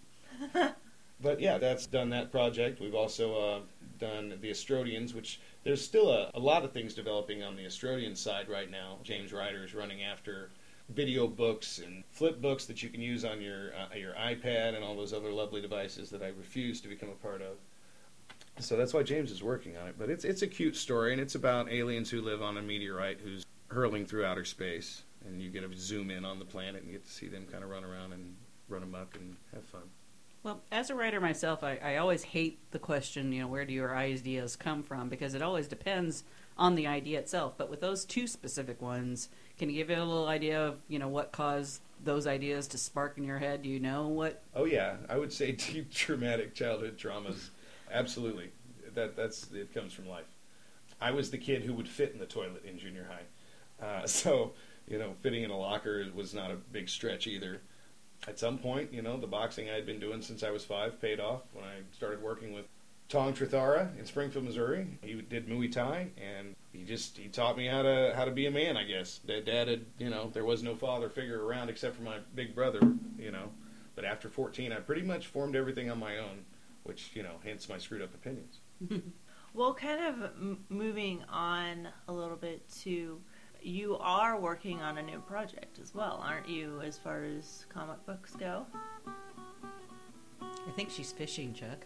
but 1.22 1.40
yeah, 1.40 1.58
that's 1.58 1.88
done 1.88 2.10
that 2.12 2.32
project. 2.32 2.80
We've 2.80 2.96
also 2.96 3.36
uh, 3.36 3.60
done 4.00 4.38
the 4.42 4.52
Astrodians, 4.52 5.14
which 5.14 5.40
there's 5.64 5.84
still 5.84 6.12
a, 6.12 6.32
a 6.34 6.40
lot 6.40 6.64
of 6.64 6.72
things 6.72 6.94
developing 6.94 7.44
on 7.44 7.56
the 7.56 7.64
Astrodian 7.64 8.16
side 8.16 8.50
right 8.50 8.70
now. 8.70 8.98
James 9.04 9.34
Ryder 9.34 9.64
is 9.64 9.74
running 9.74 10.04
after 10.04 10.52
video 10.90 11.28
books 11.28 11.80
and 11.80 12.04
flip 12.12 12.42
books 12.42 12.66
that 12.66 12.82
you 12.82 12.90
can 12.90 13.02
use 13.02 13.26
on 13.26 13.42
your 13.42 13.72
uh, 13.76 13.96
your 13.96 14.14
iPad 14.14 14.76
and 14.76 14.84
all 14.84 14.96
those 14.96 15.14
other 15.14 15.32
lovely 15.32 15.62
devices 15.62 16.10
that 16.10 16.22
I 16.22 16.28
refuse 16.28 16.80
to 16.82 16.88
become 16.88 17.10
a 17.10 17.14
part 17.14 17.42
of. 17.42 17.58
So 18.60 18.76
that's 18.76 18.94
why 18.94 19.04
James 19.04 19.32
is 19.32 19.44
working 19.44 19.78
on 19.78 19.88
it. 19.88 19.96
But 19.98 20.10
it's 20.10 20.24
it's 20.24 20.42
a 20.42 20.48
cute 20.48 20.76
story, 20.76 21.12
and 21.12 21.22
it's 21.22 21.36
about 21.36 21.72
aliens 21.72 22.10
who 22.10 22.22
live 22.22 22.42
on 22.42 22.58
a 22.58 22.62
meteorite 22.62 23.20
who's 23.22 23.46
hurling 23.68 24.06
through 24.06 24.26
outer 24.26 24.46
space, 24.46 25.04
and 25.26 25.42
you 25.42 25.50
get 25.50 25.70
to 25.70 25.78
zoom 25.78 26.10
in 26.10 26.24
on 26.24 26.40
the 26.40 26.46
planet 26.46 26.84
and 26.84 26.92
get 26.92 27.04
to 27.06 27.12
see 27.12 27.28
them 27.28 27.46
kind 27.52 27.64
of 27.64 27.70
run 27.70 27.84
around 27.84 28.14
and 28.14 28.36
run 28.70 28.84
amok 28.84 29.16
and 29.16 29.36
have 29.54 29.66
fun. 29.66 29.84
Well, 30.48 30.62
as 30.72 30.90
a 30.90 30.96
writer 30.96 31.20
myself, 31.20 31.62
I, 31.62 31.78
I 31.84 31.98
always 31.98 32.24
hate 32.24 32.72
the 32.72 32.80
question, 32.80 33.34
you 33.34 33.42
know, 33.42 33.50
where 33.50 33.66
do 33.66 33.74
your 33.74 33.94
ideas 33.94 34.56
come 34.56 34.82
from? 34.82 35.10
Because 35.10 35.34
it 35.34 35.42
always 35.42 35.68
depends 35.68 36.24
on 36.58 36.76
the 36.76 36.88
idea 36.88 37.20
itself. 37.20 37.56
But 37.58 37.70
with 37.70 37.82
those 37.82 38.06
two 38.06 38.28
specific 38.28 38.82
ones, 38.82 39.28
can 39.60 39.70
you 39.70 39.76
give 39.76 39.90
it 39.90 39.98
a 39.98 40.06
little 40.06 40.30
idea 40.30 40.66
of, 40.66 40.78
you 40.88 41.00
know, 41.00 41.10
what 41.10 41.34
caused 41.34 41.82
those 42.02 42.28
ideas 42.28 42.66
to 42.70 42.78
spark 42.78 43.18
in 43.18 43.26
your 43.26 43.40
head? 43.40 43.62
Do 43.62 43.68
you 43.68 43.82
know 43.82 44.08
what? 44.08 44.42
Oh 44.56 44.64
yeah, 44.64 44.96
I 45.10 45.18
would 45.18 45.34
say 45.34 45.52
deep 45.74 45.92
traumatic 45.92 46.56
childhood 46.56 46.98
traumas. 46.98 47.50
Absolutely, 47.92 48.50
that 48.96 49.18
that's 49.18 49.52
it 49.52 49.74
comes 49.74 49.92
from 49.92 50.08
life. 50.08 50.34
I 51.02 51.12
was 51.12 51.30
the 51.30 51.38
kid 51.38 51.64
who 51.64 51.74
would 51.74 51.90
fit 51.90 52.14
in 52.14 52.20
the 52.20 52.26
toilet 52.26 52.64
in 52.64 52.80
junior 52.80 53.06
high, 53.12 53.86
uh, 53.86 54.06
so 54.08 54.54
you 54.88 54.98
know, 54.98 55.12
fitting 55.22 55.44
in 55.44 55.52
a 55.52 55.58
locker 55.58 56.06
was 56.16 56.34
not 56.34 56.52
a 56.52 56.56
big 56.56 56.88
stretch 56.88 57.28
either 57.28 57.60
at 58.28 58.40
some 58.40 58.58
point, 58.58 58.94
you 58.94 59.02
know, 59.02 59.18
the 59.18 59.28
boxing 59.28 59.70
I 59.70 59.74
had 59.74 59.86
been 59.86 60.00
doing 60.00 60.22
since 60.22 60.44
I 60.44 60.52
was 60.52 60.64
five 60.64 61.00
paid 61.02 61.20
off 61.20 61.42
when 61.54 61.64
I 61.64 61.82
started 61.96 62.22
working 62.22 62.54
with 62.54 62.66
Tong 63.10 63.34
Trithara 63.34 63.98
in 63.98 64.06
Springfield, 64.06 64.46
Missouri. 64.46 64.88
He 65.02 65.14
did 65.22 65.48
Muay 65.48 65.72
Thai, 65.72 66.10
and 66.18 66.56
he 66.74 66.84
just 66.84 67.18
he 67.18 67.30
taught 67.30 67.58
me 67.58 67.68
how 67.68 67.82
to 67.84 68.14
how 68.16 68.26
to 68.26 68.32
be 68.32 68.48
a 68.48 68.52
man. 68.52 68.76
I 68.76 68.84
guess 68.84 69.20
that 69.26 69.46
dad 69.46 69.68
had 69.68 69.86
you 69.98 70.10
know 70.10 70.30
there 70.34 70.46
was 70.46 70.62
no 70.62 70.76
father 70.76 71.10
figure 71.10 71.46
around 71.46 71.70
except 71.70 71.96
for 71.96 72.04
my 72.04 72.18
big 72.36 72.54
brother, 72.54 72.80
you 73.18 73.32
know. 73.32 73.50
But 73.96 74.06
after 74.06 74.30
14, 74.30 74.72
I 74.72 74.76
pretty 74.76 75.02
much 75.02 75.28
formed 75.28 75.56
everything 75.56 75.90
on 75.90 76.00
my 76.00 76.18
own, 76.18 76.46
which 76.84 77.12
you 77.14 77.24
know, 77.24 77.36
hence 77.44 77.70
my 77.70 77.78
screwed 77.78 78.02
up 78.02 78.14
opinions. 78.14 78.60
well, 79.54 79.74
kind 79.74 80.06
of 80.06 80.24
m- 80.24 80.66
moving 80.70 81.24
on 81.30 81.88
a 82.08 82.14
little 82.14 82.36
bit 82.36 82.70
to 82.82 83.22
you 83.68 83.98
are 84.00 84.40
working 84.40 84.82
on 84.82 84.98
a 84.98 85.04
new 85.04 85.20
project 85.20 85.80
as 85.80 85.94
well, 85.94 86.24
aren't 86.24 86.48
you, 86.48 86.82
as 86.82 86.98
far 86.98 87.24
as 87.24 87.66
comic 87.70 88.04
books 88.06 88.34
go? 88.36 88.66
I 90.42 90.72
think 90.76 90.90
she's 90.90 91.12
fishing, 91.12 91.54
Chuck. 91.54 91.86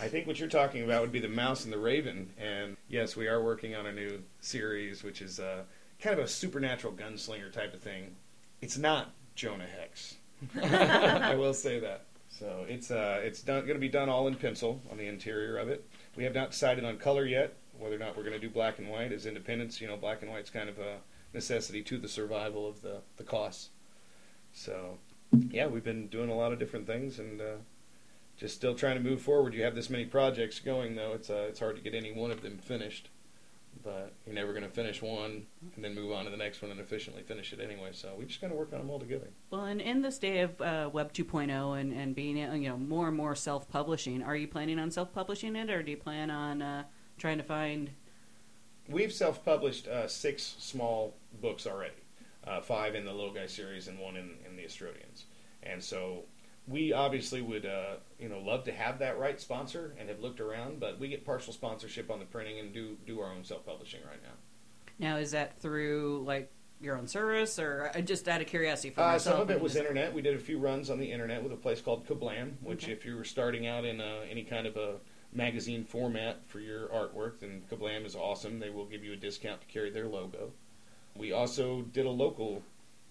I 0.00 0.08
think 0.08 0.26
what 0.26 0.38
you're 0.38 0.48
talking 0.48 0.84
about 0.84 1.00
would 1.02 1.12
be 1.12 1.20
the 1.20 1.28
Mouse 1.28 1.64
and 1.64 1.72
the 1.72 1.78
Raven, 1.78 2.30
and 2.38 2.76
yes, 2.88 3.16
we 3.16 3.26
are 3.28 3.42
working 3.42 3.74
on 3.74 3.86
a 3.86 3.92
new 3.92 4.22
series, 4.40 5.02
which 5.02 5.20
is 5.20 5.40
uh, 5.40 5.62
kind 6.00 6.18
of 6.18 6.24
a 6.24 6.28
supernatural 6.28 6.92
gunslinger 6.92 7.52
type 7.52 7.74
of 7.74 7.80
thing. 7.80 8.16
It's 8.60 8.78
not 8.78 9.12
Jonah 9.34 9.66
Hex. 9.66 10.16
I 10.62 11.34
will 11.34 11.54
say 11.54 11.80
that. 11.80 12.04
So 12.28 12.66
it's 12.68 12.90
uh, 12.90 13.20
it's 13.22 13.42
going 13.42 13.66
to 13.66 13.78
be 13.78 13.88
done 13.88 14.08
all 14.08 14.26
in 14.28 14.34
pencil 14.34 14.80
on 14.90 14.98
the 14.98 15.06
interior 15.06 15.56
of 15.56 15.68
it. 15.68 15.88
We 16.16 16.24
have 16.24 16.34
not 16.34 16.50
decided 16.50 16.84
on 16.84 16.98
color 16.98 17.24
yet, 17.24 17.54
whether 17.78 17.94
or 17.94 17.98
not 17.98 18.16
we're 18.16 18.24
going 18.24 18.34
to 18.34 18.40
do 18.40 18.50
black 18.50 18.78
and 18.78 18.88
white. 18.88 19.12
As 19.12 19.24
independents, 19.24 19.80
you 19.80 19.86
know, 19.86 19.96
black 19.96 20.22
and 20.22 20.30
white's 20.30 20.50
kind 20.50 20.68
of 20.68 20.78
a 20.78 20.98
necessity 21.36 21.82
to 21.82 21.98
the 21.98 22.08
survival 22.08 22.66
of 22.68 22.82
the, 22.82 23.02
the 23.18 23.22
costs. 23.22 23.68
So, 24.52 24.98
yeah, 25.50 25.66
we've 25.66 25.84
been 25.84 26.08
doing 26.08 26.30
a 26.30 26.34
lot 26.34 26.52
of 26.52 26.58
different 26.58 26.86
things 26.86 27.18
and 27.18 27.40
uh, 27.40 27.56
just 28.36 28.56
still 28.56 28.74
trying 28.74 28.96
to 28.96 29.02
move 29.08 29.20
forward. 29.20 29.54
You 29.54 29.62
have 29.62 29.74
this 29.74 29.90
many 29.90 30.06
projects 30.06 30.58
going, 30.58 30.96
though, 30.96 31.12
it's, 31.12 31.30
uh, 31.30 31.46
it's 31.48 31.60
hard 31.60 31.76
to 31.76 31.82
get 31.82 31.94
any 31.94 32.10
one 32.10 32.30
of 32.30 32.42
them 32.42 32.58
finished. 32.58 33.10
But 33.84 34.14
you're 34.24 34.34
never 34.34 34.52
going 34.52 34.64
to 34.64 34.70
finish 34.70 35.02
one 35.02 35.46
and 35.76 35.84
then 35.84 35.94
move 35.94 36.10
on 36.10 36.24
to 36.24 36.30
the 36.30 36.36
next 36.38 36.62
one 36.62 36.70
and 36.70 36.80
efficiently 36.80 37.22
finish 37.22 37.52
it 37.52 37.60
anyway. 37.60 37.90
So 37.92 38.14
we 38.18 38.24
just 38.24 38.40
got 38.40 38.48
to 38.48 38.54
work 38.54 38.72
on 38.72 38.78
them 38.78 38.88
all 38.88 38.98
together. 38.98 39.28
Well, 39.50 39.66
and 39.66 39.82
in 39.82 40.00
this 40.00 40.18
day 40.18 40.40
of 40.40 40.58
uh, 40.62 40.88
Web 40.90 41.12
2.0 41.12 41.78
and, 41.78 41.92
and 41.92 42.14
being 42.14 42.38
you 42.38 42.70
know 42.70 42.78
more 42.78 43.08
and 43.08 43.16
more 43.16 43.34
self 43.34 43.68
publishing, 43.68 44.22
are 44.22 44.34
you 44.34 44.48
planning 44.48 44.78
on 44.78 44.90
self 44.90 45.12
publishing 45.12 45.54
it, 45.56 45.68
or 45.68 45.82
do 45.82 45.90
you 45.90 45.98
plan 45.98 46.30
on 46.30 46.62
uh, 46.62 46.84
trying 47.18 47.36
to 47.36 47.44
find 47.44 47.90
we've 48.88 49.12
self-published 49.12 49.88
uh, 49.88 50.08
six 50.08 50.56
small 50.58 51.14
books 51.40 51.66
already, 51.66 51.94
uh, 52.46 52.60
five 52.60 52.94
in 52.94 53.04
the 53.04 53.12
Little 53.12 53.32
Guy 53.32 53.46
series 53.46 53.88
and 53.88 53.98
one 53.98 54.16
in, 54.16 54.30
in 54.46 54.56
the 54.56 54.62
Astrodians. 54.62 55.24
And 55.62 55.82
so 55.82 56.24
we 56.68 56.92
obviously 56.92 57.42
would, 57.42 57.66
uh, 57.66 57.96
you 58.18 58.28
know, 58.28 58.38
love 58.38 58.64
to 58.64 58.72
have 58.72 58.98
that 58.98 59.18
right 59.18 59.40
sponsor 59.40 59.94
and 59.98 60.08
have 60.08 60.20
looked 60.20 60.40
around, 60.40 60.80
but 60.80 60.98
we 60.98 61.08
get 61.08 61.24
partial 61.24 61.52
sponsorship 61.52 62.10
on 62.10 62.18
the 62.18 62.24
printing 62.24 62.58
and 62.58 62.72
do 62.72 62.96
do 63.06 63.20
our 63.20 63.32
own 63.32 63.44
self-publishing 63.44 64.00
right 64.08 64.22
now. 64.22 64.34
Now, 64.98 65.16
is 65.18 65.30
that 65.32 65.60
through 65.60 66.24
like 66.26 66.50
your 66.80 66.96
own 66.98 67.06
service, 67.06 67.58
or 67.58 67.90
uh, 67.94 68.00
just 68.00 68.28
out 68.28 68.40
of 68.40 68.46
curiosity 68.46 68.90
for 68.90 69.00
uh, 69.00 69.12
myself? 69.12 69.36
Some 69.36 69.42
of 69.42 69.50
it 69.50 69.60
was 69.60 69.76
internet. 69.76 70.12
We 70.12 70.22
did 70.22 70.34
a 70.34 70.38
few 70.38 70.58
runs 70.58 70.90
on 70.90 70.98
the 70.98 71.10
internet 71.10 71.42
with 71.42 71.52
a 71.52 71.56
place 71.56 71.80
called 71.80 72.06
Kablam, 72.06 72.54
which, 72.62 72.84
okay. 72.84 72.92
if 72.92 73.06
you 73.06 73.16
were 73.16 73.24
starting 73.24 73.66
out 73.66 73.84
in 73.84 74.00
uh, 74.00 74.20
any 74.30 74.42
kind 74.42 74.66
of 74.66 74.76
a 74.76 74.96
magazine 75.36 75.84
format 75.84 76.40
for 76.46 76.60
your 76.60 76.88
artwork, 76.88 77.40
then 77.40 77.62
Kablam 77.70 78.04
is 78.06 78.16
awesome. 78.16 78.58
They 78.58 78.70
will 78.70 78.86
give 78.86 79.04
you 79.04 79.12
a 79.12 79.16
discount 79.16 79.60
to 79.60 79.66
carry 79.66 79.90
their 79.90 80.06
logo. 80.06 80.52
We 81.14 81.32
also 81.32 81.82
did 81.82 82.06
a 82.06 82.10
local 82.10 82.62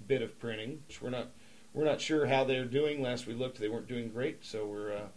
bit 0.08 0.22
of 0.22 0.40
printing, 0.40 0.84
which 0.88 1.02
we're 1.02 1.10
not 1.10 1.30
we're 1.74 1.86
not 1.86 2.02
sure 2.02 2.26
how 2.26 2.44
they're 2.44 2.66
doing. 2.66 3.02
Last 3.02 3.28
we 3.28 3.34
looked, 3.34 3.60
they 3.60 3.68
weren't 3.68 3.88
doing 3.88 4.10
great, 4.10 4.46
so 4.46 4.66
we're 4.66 4.94
uh, 4.94 5.08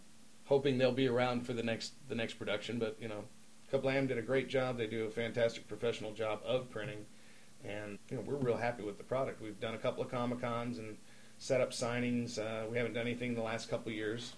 hoping 0.45 0.77
they'll 0.77 0.91
be 0.91 1.07
around 1.07 1.45
for 1.45 1.53
the 1.53 1.63
next 1.63 1.93
the 2.07 2.15
next 2.15 2.35
production. 2.35 2.79
But 2.79 2.97
you 3.01 3.07
know, 3.07 3.25
Kablam 3.71 4.07
did 4.07 4.17
a 4.17 4.23
great 4.23 4.49
job. 4.49 4.77
They 4.77 4.87
do 4.87 5.05
a 5.05 5.09
fantastic 5.09 5.67
professional 5.67 6.13
job 6.13 6.41
of 6.45 6.69
printing, 6.69 7.05
and 7.63 7.97
you 8.09 8.17
know 8.17 8.23
we're 8.25 8.35
real 8.35 8.57
happy 8.57 8.83
with 8.83 8.97
the 8.97 9.03
product. 9.03 9.41
We've 9.41 9.59
done 9.59 9.75
a 9.75 9.79
couple 9.79 10.03
of 10.03 10.11
comic 10.11 10.41
cons 10.41 10.77
and 10.77 10.97
set 11.37 11.61
up 11.61 11.71
signings. 11.71 12.37
Uh, 12.37 12.69
we 12.69 12.77
haven't 12.77 12.93
done 12.93 13.07
anything 13.07 13.35
the 13.35 13.41
last 13.41 13.69
couple 13.69 13.91
years 13.91 14.33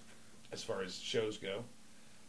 as 0.51 0.63
far 0.63 0.83
as 0.83 0.95
shows 0.95 1.37
go. 1.37 1.63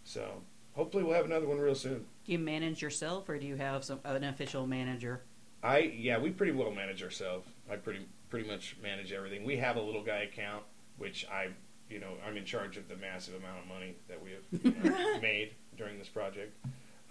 So 0.05 0.43
hopefully 0.75 1.05
we'll 1.05 1.15
have 1.15 1.25
another 1.25 1.47
one 1.47 1.59
real 1.59 1.75
soon. 1.75 2.07
Do 2.25 2.33
you 2.33 2.39
manage 2.39 2.83
yourself, 2.83 3.29
or 3.29 3.39
do 3.39 3.47
you 3.47 3.57
have 3.57 3.85
some 3.85 4.01
an 4.05 4.25
official 4.25 4.67
manager? 4.67 5.23
I 5.63 5.79
yeah, 5.79 6.19
we 6.19 6.31
pretty 6.31 6.53
well 6.53 6.71
manage 6.71 7.03
ourselves. 7.03 7.49
I 7.71 7.77
pretty 7.77 8.07
pretty 8.31 8.49
much 8.49 8.77
manage 8.83 9.13
everything. 9.13 9.45
We 9.45 9.57
have 9.59 9.77
a 9.77 9.83
little 9.83 10.03
guy 10.03 10.23
account, 10.23 10.65
which 10.99 11.27
I 11.31 11.49
you 11.89 12.01
know 12.01 12.13
I'm 12.27 12.37
in 12.37 12.45
charge 12.45 12.77
of 12.77 12.89
the 12.89 12.97
massive 12.97 13.35
amount 13.35 13.61
of 13.61 13.67
money 13.69 13.95
that 14.09 14.23
we 14.23 14.33
have 14.33 14.65
you 14.65 14.91
know, 14.91 15.19
made 15.23 15.55
during 15.77 15.99
this 15.99 16.09
project. 16.09 16.57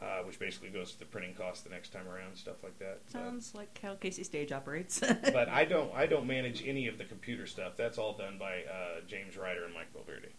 Uh, 0.01 0.23
which 0.23 0.39
basically 0.39 0.69
goes 0.69 0.93
to 0.93 0.97
the 0.97 1.05
printing 1.05 1.31
cost 1.35 1.63
the 1.63 1.69
next 1.69 1.93
time 1.93 2.07
around, 2.07 2.35
stuff 2.35 2.55
like 2.63 2.75
that. 2.79 2.99
Sounds 3.05 3.53
like 3.53 3.79
how 3.83 3.93
Casey 3.93 4.23
Stage 4.23 4.51
operates. 4.51 4.99
but 5.31 5.47
I 5.47 5.63
don't, 5.63 5.93
I 5.93 6.07
don't 6.07 6.25
manage 6.25 6.63
any 6.65 6.87
of 6.87 6.97
the 6.97 7.03
computer 7.03 7.45
stuff. 7.45 7.73
That's 7.77 7.99
all 7.99 8.17
done 8.17 8.39
by 8.39 8.63
uh, 8.63 9.01
James 9.05 9.37
Ryder 9.37 9.63
and 9.63 9.75
Mike 9.75 9.93
Valverde. 9.93 10.29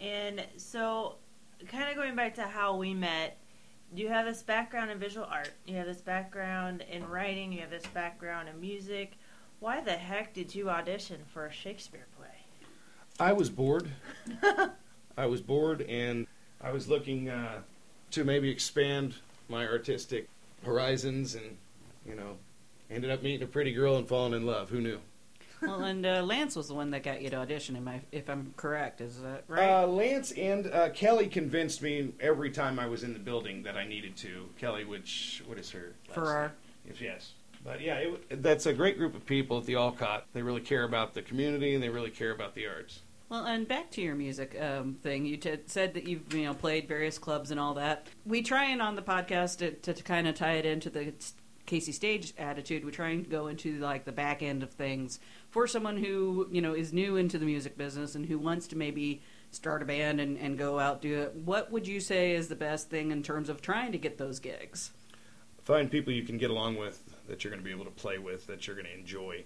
And 0.00 0.44
so, 0.56 1.14
kind 1.68 1.88
of 1.90 1.96
going 1.96 2.16
back 2.16 2.34
to 2.36 2.42
how 2.42 2.76
we 2.76 2.94
met, 2.94 3.38
you 3.94 4.08
have 4.08 4.26
this 4.26 4.42
background 4.42 4.90
in 4.90 4.98
visual 4.98 5.26
art, 5.26 5.52
you 5.66 5.76
have 5.76 5.86
this 5.86 6.00
background 6.00 6.84
in 6.90 7.06
writing, 7.08 7.52
you 7.52 7.60
have 7.60 7.70
this 7.70 7.86
background 7.86 8.48
in 8.48 8.60
music. 8.60 9.12
Why 9.60 9.80
the 9.80 9.92
heck 9.92 10.32
did 10.32 10.54
you 10.54 10.70
audition 10.70 11.20
for 11.32 11.46
a 11.46 11.52
Shakespeare 11.52 12.06
play? 12.16 12.26
I 13.20 13.32
was 13.32 13.50
bored. 13.50 13.90
I 15.16 15.26
was 15.26 15.40
bored, 15.40 15.82
and 15.82 16.26
I 16.60 16.72
was 16.72 16.88
looking 16.88 17.28
uh, 17.28 17.60
to 18.12 18.24
maybe 18.24 18.50
expand 18.50 19.16
my 19.48 19.66
artistic 19.66 20.28
horizons, 20.64 21.34
and 21.34 21.56
you 22.06 22.14
know, 22.14 22.38
ended 22.90 23.10
up 23.10 23.22
meeting 23.22 23.42
a 23.42 23.46
pretty 23.46 23.72
girl 23.72 23.96
and 23.96 24.08
falling 24.08 24.32
in 24.32 24.46
love. 24.46 24.70
Who 24.70 24.80
knew? 24.80 25.00
Well, 25.62 25.84
and 25.84 26.04
uh, 26.04 26.22
Lance 26.22 26.56
was 26.56 26.68
the 26.68 26.74
one 26.74 26.90
that 26.90 27.02
got 27.02 27.22
you 27.22 27.30
to 27.30 27.36
audition. 27.36 27.76
Am 27.76 27.88
I, 27.88 28.00
if 28.12 28.28
I'm 28.28 28.52
correct, 28.56 29.00
is 29.00 29.20
that 29.22 29.44
right? 29.48 29.82
Uh, 29.82 29.86
Lance 29.86 30.32
and 30.32 30.66
uh, 30.66 30.90
Kelly 30.90 31.28
convinced 31.28 31.82
me 31.82 32.12
every 32.20 32.50
time 32.50 32.78
I 32.78 32.86
was 32.86 33.02
in 33.02 33.12
the 33.12 33.18
building 33.18 33.62
that 33.62 33.76
I 33.76 33.86
needed 33.86 34.16
to. 34.18 34.48
Kelly, 34.58 34.84
which 34.84 35.42
what 35.46 35.58
is 35.58 35.70
her? 35.70 35.94
Farrar. 36.10 36.52
Yes, 36.86 37.00
yes. 37.00 37.32
But 37.64 37.80
yeah, 37.80 37.98
it, 37.98 38.42
that's 38.42 38.66
a 38.66 38.72
great 38.72 38.98
group 38.98 39.14
of 39.14 39.24
people 39.24 39.58
at 39.58 39.66
the 39.66 39.76
Alcott. 39.76 40.26
They 40.32 40.42
really 40.42 40.60
care 40.60 40.84
about 40.84 41.14
the 41.14 41.22
community 41.22 41.74
and 41.74 41.82
they 41.82 41.88
really 41.88 42.10
care 42.10 42.32
about 42.32 42.54
the 42.54 42.66
arts. 42.66 43.00
Well, 43.28 43.46
and 43.46 43.66
back 43.66 43.90
to 43.92 44.02
your 44.02 44.14
music 44.14 44.60
um, 44.60 44.96
thing, 45.02 45.24
you 45.24 45.38
t- 45.38 45.56
said 45.64 45.94
that 45.94 46.06
you've 46.06 46.34
you 46.34 46.44
know 46.44 46.52
played 46.52 46.86
various 46.86 47.18
clubs 47.18 47.50
and 47.50 47.58
all 47.58 47.72
that. 47.74 48.08
We 48.26 48.42
try 48.42 48.66
and 48.66 48.82
on 48.82 48.94
the 48.94 49.00
podcast 49.00 49.58
to, 49.58 49.70
to, 49.70 49.94
to 49.94 50.02
kind 50.02 50.28
of 50.28 50.34
tie 50.34 50.54
it 50.54 50.66
into 50.66 50.90
the 50.90 51.14
Casey 51.66 51.92
Stage 51.92 52.34
attitude. 52.38 52.84
We're 52.84 52.90
trying 52.90 53.24
to 53.24 53.30
go 53.30 53.46
into 53.46 53.78
like 53.78 54.04
the 54.04 54.12
back 54.12 54.42
end 54.42 54.62
of 54.62 54.70
things 54.70 55.20
for 55.50 55.66
someone 55.66 55.96
who 55.96 56.48
you 56.50 56.60
know 56.60 56.74
is 56.74 56.92
new 56.92 57.16
into 57.16 57.38
the 57.38 57.46
music 57.46 57.76
business 57.76 58.14
and 58.14 58.26
who 58.26 58.38
wants 58.38 58.66
to 58.68 58.76
maybe 58.76 59.22
start 59.50 59.82
a 59.82 59.84
band 59.84 60.20
and, 60.20 60.38
and 60.38 60.58
go 60.58 60.78
out 60.78 61.02
do 61.02 61.20
it. 61.20 61.34
What 61.34 61.70
would 61.70 61.86
you 61.86 62.00
say 62.00 62.32
is 62.32 62.48
the 62.48 62.56
best 62.56 62.90
thing 62.90 63.10
in 63.10 63.22
terms 63.22 63.48
of 63.48 63.60
trying 63.60 63.92
to 63.92 63.98
get 63.98 64.18
those 64.18 64.38
gigs? 64.38 64.90
Find 65.64 65.90
people 65.90 66.12
you 66.12 66.24
can 66.24 66.38
get 66.38 66.50
along 66.50 66.76
with 66.76 67.02
that 67.28 67.44
you're 67.44 67.50
going 67.50 67.62
to 67.62 67.64
be 67.64 67.74
able 67.74 67.84
to 67.84 67.90
play 67.90 68.18
with 68.18 68.46
that 68.48 68.66
you're 68.66 68.76
going 68.76 68.86
to 68.86 68.94
enjoy 68.94 69.44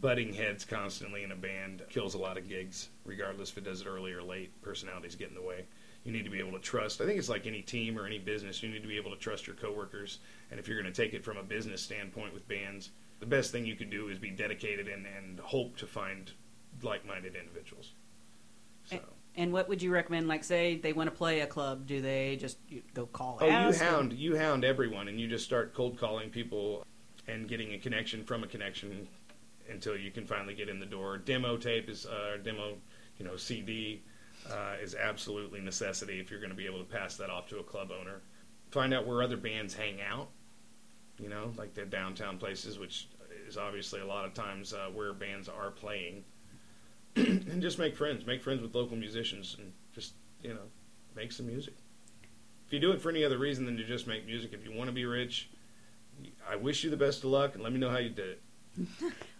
butting 0.00 0.32
heads 0.32 0.64
constantly 0.64 1.24
in 1.24 1.32
a 1.32 1.36
band 1.36 1.82
kills 1.90 2.14
a 2.14 2.18
lot 2.18 2.38
of 2.38 2.48
gigs, 2.48 2.88
regardless 3.04 3.50
if 3.50 3.58
it 3.58 3.64
does 3.64 3.82
it 3.82 3.86
early 3.86 4.12
or 4.12 4.22
late. 4.22 4.50
Personalities 4.62 5.16
get 5.16 5.28
in 5.28 5.34
the 5.34 5.42
way. 5.42 5.64
You 6.04 6.12
need 6.12 6.24
to 6.24 6.30
be 6.30 6.38
able 6.38 6.52
to 6.52 6.58
trust. 6.58 7.00
I 7.00 7.06
think 7.06 7.18
it's 7.18 7.28
like 7.28 7.46
any 7.46 7.60
team 7.60 7.98
or 7.98 8.06
any 8.06 8.18
business. 8.18 8.62
You 8.62 8.70
need 8.70 8.82
to 8.82 8.88
be 8.88 8.96
able 8.96 9.10
to 9.10 9.18
trust 9.18 9.46
your 9.46 9.56
coworkers. 9.56 10.18
And 10.50 10.58
if 10.58 10.66
you're 10.66 10.80
going 10.80 10.92
to 10.92 11.02
take 11.02 11.12
it 11.12 11.24
from 11.24 11.36
a 11.36 11.42
business 11.42 11.82
standpoint 11.82 12.32
with 12.32 12.48
bands, 12.48 12.90
the 13.18 13.26
best 13.26 13.52
thing 13.52 13.66
you 13.66 13.76
can 13.76 13.90
do 13.90 14.08
is 14.08 14.18
be 14.18 14.30
dedicated 14.30 14.88
and, 14.88 15.06
and 15.06 15.38
hope 15.40 15.76
to 15.76 15.86
find 15.86 16.32
like-minded 16.82 17.36
individuals. 17.36 17.92
So. 18.84 18.98
And 19.36 19.52
what 19.52 19.68
would 19.68 19.82
you 19.82 19.92
recommend? 19.92 20.26
Like, 20.26 20.42
say 20.42 20.76
they 20.76 20.92
want 20.92 21.08
to 21.08 21.16
play 21.16 21.40
a 21.40 21.46
club, 21.46 21.86
do 21.86 22.00
they 22.00 22.36
just 22.40 22.58
go 22.94 23.06
call? 23.06 23.38
Oh, 23.40 23.46
you 23.46 23.72
hound, 23.74 24.12
you 24.14 24.36
hound 24.36 24.64
everyone, 24.64 25.08
and 25.08 25.20
you 25.20 25.28
just 25.28 25.44
start 25.44 25.74
cold 25.74 25.98
calling 25.98 26.30
people 26.30 26.84
and 27.28 27.46
getting 27.46 27.74
a 27.74 27.78
connection 27.78 28.24
from 28.24 28.42
a 28.42 28.46
connection 28.46 29.06
until 29.70 29.96
you 29.96 30.10
can 30.10 30.26
finally 30.26 30.54
get 30.54 30.68
in 30.68 30.80
the 30.80 30.86
door. 30.86 31.18
Demo 31.18 31.56
tape 31.56 31.88
is 31.88 32.06
uh, 32.06 32.38
demo, 32.42 32.76
you 33.18 33.24
know, 33.24 33.36
CD 33.36 34.02
uh, 34.48 34.74
is 34.82 34.94
absolutely 34.94 35.60
necessity 35.60 36.20
if 36.20 36.30
you're 36.30 36.40
going 36.40 36.50
to 36.50 36.56
be 36.56 36.66
able 36.66 36.78
to 36.78 36.84
pass 36.84 37.16
that 37.16 37.30
off 37.30 37.48
to 37.48 37.58
a 37.58 37.62
club 37.62 37.90
owner. 37.98 38.20
Find 38.70 38.94
out 38.94 39.06
where 39.06 39.22
other 39.22 39.36
bands 39.36 39.74
hang 39.74 40.00
out, 40.00 40.28
you 41.18 41.28
know, 41.28 41.52
like 41.56 41.74
the 41.74 41.84
downtown 41.84 42.38
places, 42.38 42.78
which 42.78 43.08
is 43.48 43.56
obviously 43.56 44.00
a 44.00 44.06
lot 44.06 44.24
of 44.24 44.34
times 44.34 44.72
uh, 44.72 44.88
where 44.92 45.12
bands 45.12 45.48
are 45.48 45.70
playing. 45.70 46.24
and 47.16 47.60
just 47.60 47.78
make 47.78 47.96
friends, 47.96 48.24
make 48.24 48.42
friends 48.42 48.62
with 48.62 48.74
local 48.74 48.96
musicians, 48.96 49.56
and 49.58 49.72
just 49.92 50.14
you 50.42 50.54
know, 50.54 50.60
make 51.16 51.32
some 51.32 51.46
music. 51.46 51.74
If 52.66 52.72
you 52.72 52.78
do 52.78 52.92
it 52.92 53.00
for 53.00 53.10
any 53.10 53.24
other 53.24 53.38
reason 53.38 53.66
than 53.66 53.76
to 53.76 53.84
just 53.84 54.06
make 54.06 54.26
music, 54.26 54.52
if 54.52 54.64
you 54.64 54.72
want 54.72 54.88
to 54.88 54.94
be 54.94 55.04
rich, 55.04 55.50
I 56.48 56.56
wish 56.56 56.84
you 56.84 56.90
the 56.90 56.96
best 56.96 57.24
of 57.24 57.30
luck, 57.30 57.54
and 57.54 57.64
let 57.64 57.72
me 57.72 57.78
know 57.78 57.90
how 57.90 57.98
you 57.98 58.10
did 58.10 58.28
it. 58.28 58.42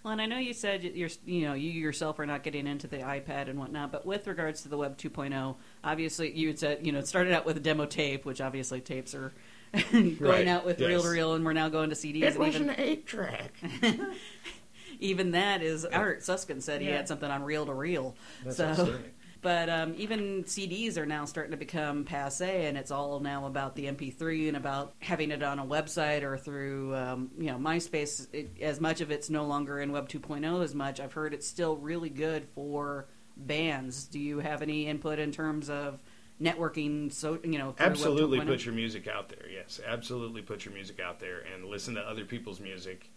Well, 0.03 0.13
and 0.13 0.23
I 0.23 0.25
know 0.25 0.39
you 0.39 0.55
said 0.55 0.83
you're, 0.83 1.11
you 1.27 1.43
know, 1.43 1.53
you 1.53 1.71
yourself 1.71 2.19
are 2.21 2.25
not 2.25 2.43
getting 2.43 2.67
into 2.67 2.87
the 2.87 2.97
iPad 3.01 3.51
and 3.51 3.59
whatnot, 3.59 3.93
but 3.93 4.07
with 4.07 4.27
regards 4.27 4.63
to 4.63 4.69
the 4.71 4.79
Web 4.79 4.97
2.0, 4.97 5.57
obviously 5.85 6.33
you 6.35 6.49
had 6.49 6.59
said, 6.59 6.87
you 6.87 6.91
know, 6.91 7.01
it 7.01 7.07
started 7.07 7.35
out 7.35 7.45
with 7.45 7.59
a 7.59 7.61
demo 7.61 7.85
tape, 7.85 8.25
which 8.25 8.41
obviously 8.41 8.81
tapes 8.81 9.15
are 9.15 9.35
going 9.93 10.17
Right, 10.19 10.49
out 10.49 10.65
with 10.65 10.81
yes. 10.81 10.89
reel 10.89 11.03
to 11.03 11.09
reel, 11.11 11.35
and 11.35 11.45
we're 11.45 11.53
now 11.53 11.69
going 11.69 11.91
to 11.91 11.97
CDs. 11.97 12.35
and 12.35 12.47
even, 12.55 12.75
eight 12.79 13.07
track. 13.07 13.53
even 15.01 15.33
that 15.33 15.63
is 15.63 15.85
Art 15.85 16.23
Suskin 16.23 16.61
said 16.63 16.81
he 16.81 16.89
had 16.89 17.07
something 17.07 17.31
on 17.31 17.43
reel 17.43 17.67
to 17.67 17.75
reel. 17.75 18.17
That's 18.45 18.57
So, 18.57 18.65
outstanding. 18.69 19.11
But 19.43 19.71
um, 19.71 19.95
even 19.97 20.45
CDs 20.45 20.97
are 20.97 21.07
now 21.07 21.25
starting 21.25 21.53
to 21.53 21.57
become 21.57 22.05
passe, 22.05 22.67
and 22.67 22.77
it's 22.77 22.91
all 22.91 23.21
now 23.21 23.47
about 23.47 23.75
the 23.75 23.87
MP3 23.87 24.49
and 24.49 24.57
about 24.57 24.95
having 25.01 25.31
it 25.31 25.43
on 25.43 25.59
a 25.59 25.65
website 25.65 26.23
or 26.23 26.37
through 26.37 26.95
um, 26.95 27.31
you 27.39 27.47
know 27.47 27.57
MySpace. 27.57 28.27
It, 28.33 28.61
as 28.61 28.81
much 28.81 29.01
of 29.01 29.11
it's 29.11 29.31
no 29.31 29.47
longer 29.47 29.81
in 29.81 29.93
Web 29.93 30.09
2.0 30.09 30.63
as 30.63 30.75
much. 30.75 31.01
I've 31.01 31.13
heard 31.13 31.33
it's 31.33 31.47
still 31.47 31.77
really 31.77 32.11
good 32.11 32.47
for 32.55 33.09
bands. 33.37 34.05
Do 34.05 34.19
you 34.19 34.41
have 34.41 34.63
any 34.63 34.87
input 34.87 35.19
in 35.19 35.33
terms 35.33 35.71
of 35.71 36.03
networking? 36.41 37.13
So 37.13 37.39
you 37.43 37.59
know, 37.59 37.67
Web 37.69 37.77
oh? 37.81 37.85
Absolutely 37.85 38.41
put 38.41 38.65
your 38.65 38.75
music 38.75 39.09
out 39.09 39.31
there. 39.31 39.49
Yes, 39.51 39.81
absolutely 39.87 40.43
put 40.43 40.65
your 40.65 40.75
music 40.75 41.01
out 41.01 41.19
there 41.19 41.45
and 41.55 41.65
listen 41.65 41.95
to 41.95 42.01
other 42.01 42.25
people's 42.25 42.61
music. 42.61 43.11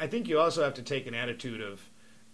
I 0.00 0.08
think 0.08 0.28
you 0.28 0.40
also 0.40 0.64
have 0.64 0.74
to 0.74 0.82
take 0.82 1.06
an 1.06 1.14
attitude 1.14 1.60
of, 1.60 1.80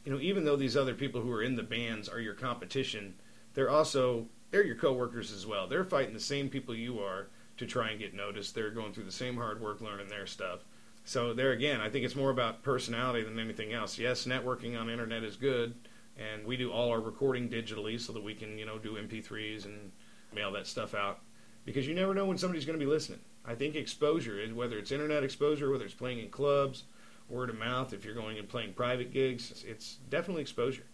you 0.08 0.14
know, 0.14 0.20
even 0.22 0.46
though 0.46 0.56
these 0.56 0.74
other 0.74 0.94
people 0.94 1.20
who 1.20 1.30
are 1.30 1.42
in 1.42 1.54
the 1.54 1.62
bands 1.62 2.08
are 2.08 2.18
your 2.18 2.32
competition, 2.32 3.12
they're 3.52 3.68
also 3.68 4.24
they're 4.50 4.64
your 4.64 4.74
coworkers 4.74 5.30
as 5.30 5.46
well. 5.46 5.68
They're 5.68 5.84
fighting 5.84 6.14
the 6.14 6.18
same 6.18 6.48
people 6.48 6.74
you 6.74 6.98
are 7.00 7.28
to 7.58 7.66
try 7.66 7.90
and 7.90 8.00
get 8.00 8.14
noticed. 8.14 8.54
They're 8.54 8.70
going 8.70 8.94
through 8.94 9.04
the 9.04 9.12
same 9.12 9.36
hard 9.36 9.60
work 9.60 9.82
learning 9.82 10.08
their 10.08 10.24
stuff. 10.26 10.60
So 11.04 11.34
there 11.34 11.52
again, 11.52 11.82
I 11.82 11.90
think 11.90 12.06
it's 12.06 12.16
more 12.16 12.30
about 12.30 12.62
personality 12.62 13.22
than 13.22 13.38
anything 13.38 13.74
else. 13.74 13.98
Yes, 13.98 14.24
networking 14.24 14.80
on 14.80 14.88
internet 14.88 15.24
is 15.24 15.36
good, 15.36 15.74
and 16.16 16.46
we 16.46 16.56
do 16.56 16.72
all 16.72 16.88
our 16.90 17.02
recording 17.02 17.50
digitally 17.50 18.00
so 18.00 18.14
that 18.14 18.24
we 18.24 18.32
can, 18.32 18.56
you 18.56 18.64
know, 18.64 18.78
do 18.78 18.92
MP3s 18.92 19.66
and 19.66 19.92
mail 20.34 20.50
that 20.52 20.66
stuff 20.66 20.94
out 20.94 21.18
because 21.66 21.86
you 21.86 21.94
never 21.94 22.14
know 22.14 22.24
when 22.24 22.38
somebody's 22.38 22.64
going 22.64 22.78
to 22.78 22.82
be 22.82 22.90
listening. 22.90 23.20
I 23.44 23.54
think 23.54 23.74
exposure, 23.74 24.40
is 24.40 24.54
whether 24.54 24.78
it's 24.78 24.90
internet 24.90 25.22
exposure, 25.22 25.70
whether 25.70 25.84
it's 25.84 25.92
playing 25.92 26.20
in 26.20 26.30
clubs, 26.30 26.84
word 27.28 27.50
of 27.50 27.58
mouth, 27.58 27.92
if 27.92 28.04
you're 28.04 28.14
going 28.14 28.38
and 28.38 28.48
playing 28.48 28.72
private 28.72 29.12
gigs, 29.12 29.64
it's 29.66 29.96
definitely 30.08 30.42
exposure. 30.42 30.84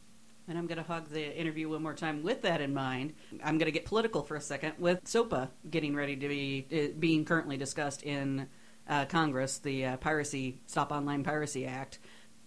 And 0.47 0.59
I'm 0.59 0.67
going 0.67 0.79
to 0.79 0.85
hog 0.85 1.09
the 1.09 1.35
interview 1.39 1.71
one 1.71 1.83
more 1.83 1.95
time 1.95 2.23
with 2.23 2.43
that 2.43 2.61
in 2.61 2.75
mind. 2.75 3.15
I'm 3.43 3.57
going 3.57 3.67
to 3.67 3.73
get 3.73 3.87
political 3.87 4.23
for 4.23 4.37
a 4.37 4.41
second 4.41 4.75
with 4.79 5.01
SOPA 5.07 5.51
getting 5.71 5.95
ready 5.95 6.17
to 6.17 6.29
be 6.29 6.67
uh, 6.71 6.99
being 6.99 7.25
currently 7.25 7.57
discussed 7.57 8.03
in 8.03 8.47
uh, 8.87 9.07
Congress, 9.07 9.59
the 9.59 9.87
uh, 9.87 9.97
Piracy 9.97 10.61
Stop 10.67 10.93
Online 10.93 11.25
Piracy 11.25 11.65
Act. 11.65 11.99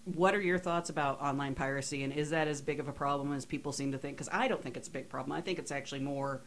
What 0.03 0.35
are 0.35 0.41
your 0.41 0.59
thoughts 0.59 0.89
about 0.89 1.19
online 1.21 1.53
piracy, 1.55 2.03
and 2.03 2.13
is 2.13 2.29
that 2.29 2.47
as 2.47 2.61
big 2.61 2.79
of 2.79 2.87
a 2.87 2.93
problem 2.93 3.33
as 3.33 3.45
people 3.45 3.73
seem 3.73 3.91
to 3.91 3.97
think? 3.97 4.15
Because 4.15 4.29
I 4.31 4.47
don't 4.47 4.61
think 4.61 4.77
it's 4.77 4.87
a 4.87 4.91
big 4.91 5.09
problem. 5.09 5.33
I 5.33 5.41
think 5.41 5.59
it's 5.59 5.71
actually 5.71 5.99
more 5.99 6.43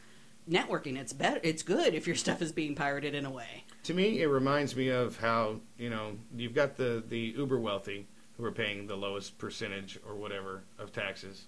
networking. 0.51 0.99
It's 0.99 1.13
better. 1.13 1.41
It's 1.43 1.63
good 1.63 1.95
if 1.95 2.07
your 2.07 2.17
stuff 2.17 2.43
is 2.43 2.53
being 2.53 2.75
pirated 2.75 3.15
in 3.15 3.25
a 3.25 3.31
way. 3.31 3.65
To 3.85 3.95
me, 3.95 4.21
it 4.21 4.27
reminds 4.27 4.77
me 4.77 4.89
of 4.89 5.19
how 5.19 5.61
you 5.79 5.89
know 5.89 6.19
you've 6.37 6.55
got 6.55 6.77
the 6.77 7.03
the 7.09 7.35
uber 7.37 7.59
wealthy 7.59 8.07
who 8.37 8.45
are 8.45 8.53
paying 8.53 8.87
the 8.87 8.97
lowest 8.97 9.39
percentage 9.39 9.99
or 10.07 10.15
whatever 10.15 10.65
of 10.79 10.93
taxes, 10.93 11.47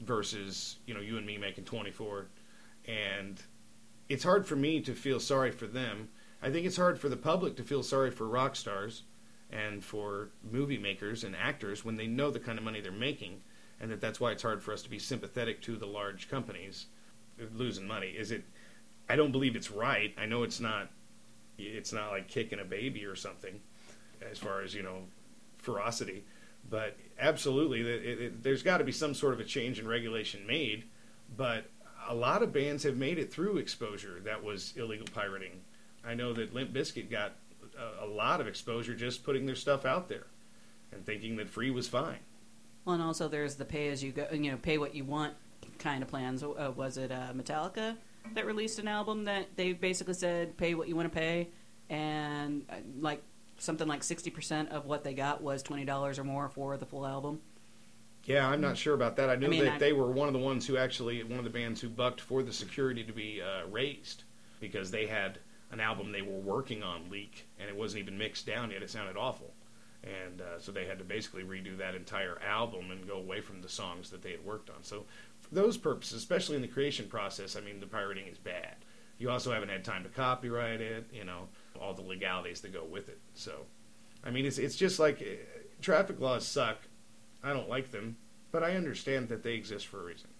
versus 0.00 0.76
you 0.86 0.94
know 0.94 1.00
you 1.00 1.16
and 1.16 1.26
me 1.26 1.38
making 1.38 1.64
twenty 1.64 1.90
four, 1.90 2.26
and 2.86 3.42
it's 4.08 4.24
hard 4.24 4.46
for 4.46 4.56
me 4.56 4.80
to 4.80 4.94
feel 4.94 5.20
sorry 5.20 5.50
for 5.50 5.66
them. 5.66 6.08
I 6.42 6.50
think 6.50 6.66
it's 6.66 6.76
hard 6.76 6.98
for 6.98 7.08
the 7.08 7.16
public 7.16 7.56
to 7.56 7.62
feel 7.62 7.82
sorry 7.82 8.10
for 8.10 8.26
rock 8.26 8.56
stars 8.56 9.02
and 9.52 9.84
for 9.84 10.30
movie 10.50 10.78
makers 10.78 11.24
and 11.24 11.36
actors 11.36 11.84
when 11.84 11.96
they 11.96 12.06
know 12.06 12.30
the 12.30 12.40
kind 12.40 12.56
of 12.56 12.64
money 12.64 12.80
they're 12.80 12.92
making, 12.92 13.42
and 13.80 13.90
that 13.90 14.00
that's 14.00 14.20
why 14.20 14.30
it's 14.30 14.42
hard 14.42 14.62
for 14.62 14.72
us 14.72 14.82
to 14.82 14.90
be 14.90 14.98
sympathetic 14.98 15.60
to 15.60 15.76
the 15.76 15.86
large 15.86 16.30
companies 16.30 16.86
losing 17.54 17.86
money. 17.86 18.08
Is 18.08 18.30
it? 18.30 18.44
I 19.08 19.16
don't 19.16 19.32
believe 19.32 19.56
it's 19.56 19.70
right. 19.70 20.14
I 20.18 20.26
know 20.26 20.42
it's 20.42 20.60
not. 20.60 20.90
It's 21.58 21.92
not 21.92 22.10
like 22.10 22.28
kicking 22.28 22.58
a 22.58 22.64
baby 22.64 23.04
or 23.04 23.16
something, 23.16 23.60
as 24.30 24.38
far 24.38 24.62
as 24.62 24.74
you 24.74 24.82
know, 24.82 25.02
ferocity. 25.58 26.24
But 26.68 26.96
absolutely, 27.18 27.80
it, 27.80 28.20
it, 28.20 28.42
there's 28.42 28.62
got 28.62 28.78
to 28.78 28.84
be 28.84 28.92
some 28.92 29.14
sort 29.14 29.34
of 29.34 29.40
a 29.40 29.44
change 29.44 29.78
in 29.78 29.88
regulation 29.88 30.46
made. 30.46 30.84
But 31.36 31.64
a 32.08 32.14
lot 32.14 32.42
of 32.42 32.52
bands 32.52 32.82
have 32.84 32.96
made 32.96 33.18
it 33.18 33.32
through 33.32 33.58
exposure 33.58 34.20
that 34.24 34.42
was 34.42 34.74
illegal 34.76 35.06
pirating. 35.12 35.60
I 36.04 36.14
know 36.14 36.32
that 36.32 36.54
Limp 36.54 36.72
Bizkit 36.72 37.10
got 37.10 37.32
a, 37.78 38.04
a 38.04 38.08
lot 38.08 38.40
of 38.40 38.46
exposure 38.46 38.94
just 38.94 39.24
putting 39.24 39.46
their 39.46 39.54
stuff 39.54 39.84
out 39.84 40.08
there 40.08 40.26
and 40.92 41.04
thinking 41.04 41.36
that 41.36 41.48
free 41.48 41.70
was 41.70 41.88
fine. 41.88 42.18
Well, 42.84 42.94
and 42.94 43.02
also 43.02 43.28
there's 43.28 43.56
the 43.56 43.64
pay 43.64 43.88
as 43.88 44.02
you 44.02 44.12
go, 44.12 44.26
you 44.32 44.50
know, 44.50 44.56
pay 44.56 44.78
what 44.78 44.94
you 44.94 45.04
want 45.04 45.34
kind 45.78 46.02
of 46.02 46.08
plans. 46.08 46.42
Uh, 46.42 46.72
was 46.74 46.96
it 46.96 47.10
uh, 47.10 47.32
Metallica 47.34 47.96
that 48.34 48.46
released 48.46 48.78
an 48.78 48.88
album 48.88 49.24
that 49.24 49.56
they 49.56 49.72
basically 49.72 50.14
said 50.14 50.56
pay 50.56 50.74
what 50.74 50.88
you 50.88 50.96
want 50.96 51.12
to 51.12 51.18
pay, 51.18 51.48
and 51.88 52.64
uh, 52.70 52.76
like 52.98 53.22
something 53.58 53.88
like 53.88 54.02
sixty 54.02 54.30
percent 54.30 54.70
of 54.70 54.86
what 54.86 55.04
they 55.04 55.14
got 55.14 55.42
was 55.42 55.62
twenty 55.62 55.84
dollars 55.84 56.18
or 56.18 56.24
more 56.24 56.48
for 56.48 56.76
the 56.76 56.86
full 56.86 57.06
album. 57.06 57.40
Yeah, 58.24 58.46
I'm 58.46 58.60
not 58.60 58.76
sure 58.76 58.94
about 58.94 59.16
that. 59.16 59.30
I 59.30 59.36
knew 59.36 59.46
I 59.46 59.50
mean, 59.50 59.64
that 59.64 59.74
I- 59.74 59.78
they 59.78 59.92
were 59.92 60.10
one 60.10 60.28
of 60.28 60.34
the 60.34 60.40
ones 60.40 60.66
who 60.66 60.76
actually, 60.76 61.22
one 61.22 61.38
of 61.38 61.44
the 61.44 61.50
bands 61.50 61.80
who 61.80 61.88
bucked 61.88 62.20
for 62.20 62.42
the 62.42 62.52
security 62.52 63.02
to 63.02 63.12
be 63.12 63.40
uh, 63.40 63.66
raised 63.68 64.24
because 64.60 64.90
they 64.90 65.06
had 65.06 65.38
an 65.72 65.80
album 65.80 66.12
they 66.12 66.20
were 66.22 66.38
working 66.38 66.82
on 66.82 67.08
leak 67.10 67.48
and 67.58 67.68
it 67.68 67.74
wasn't 67.74 68.02
even 68.02 68.18
mixed 68.18 68.46
down 68.46 68.70
yet. 68.70 68.82
It 68.82 68.90
sounded 68.90 69.16
awful. 69.16 69.54
And 70.02 70.40
uh, 70.40 70.58
so 70.58 70.72
they 70.72 70.86
had 70.86 70.98
to 70.98 71.04
basically 71.04 71.44
redo 71.44 71.76
that 71.78 71.94
entire 71.94 72.38
album 72.46 72.90
and 72.90 73.06
go 73.06 73.16
away 73.16 73.40
from 73.40 73.62
the 73.62 73.68
songs 73.68 74.10
that 74.10 74.22
they 74.22 74.30
had 74.32 74.44
worked 74.44 74.70
on. 74.70 74.82
So, 74.82 75.04
for 75.29 75.29
those 75.52 75.76
purposes, 75.76 76.18
especially 76.18 76.56
in 76.56 76.62
the 76.62 76.68
creation 76.68 77.06
process, 77.06 77.56
I 77.56 77.60
mean, 77.60 77.80
the 77.80 77.86
pirating 77.86 78.26
is 78.26 78.38
bad. 78.38 78.76
You 79.18 79.30
also 79.30 79.52
haven't 79.52 79.68
had 79.68 79.84
time 79.84 80.02
to 80.04 80.08
copyright 80.08 80.80
it, 80.80 81.06
you 81.12 81.24
know, 81.24 81.48
all 81.80 81.92
the 81.92 82.02
legalities 82.02 82.60
that 82.62 82.72
go 82.72 82.84
with 82.84 83.08
it. 83.08 83.18
So, 83.34 83.66
I 84.24 84.30
mean, 84.30 84.46
it's, 84.46 84.58
it's 84.58 84.76
just 84.76 84.98
like 84.98 85.20
uh, 85.20 85.60
traffic 85.82 86.20
laws 86.20 86.46
suck. 86.46 86.78
I 87.42 87.52
don't 87.52 87.68
like 87.68 87.90
them, 87.90 88.16
but 88.50 88.62
I 88.62 88.76
understand 88.76 89.28
that 89.28 89.42
they 89.42 89.54
exist 89.54 89.86
for 89.86 90.00
a 90.00 90.04
reason. 90.04 90.30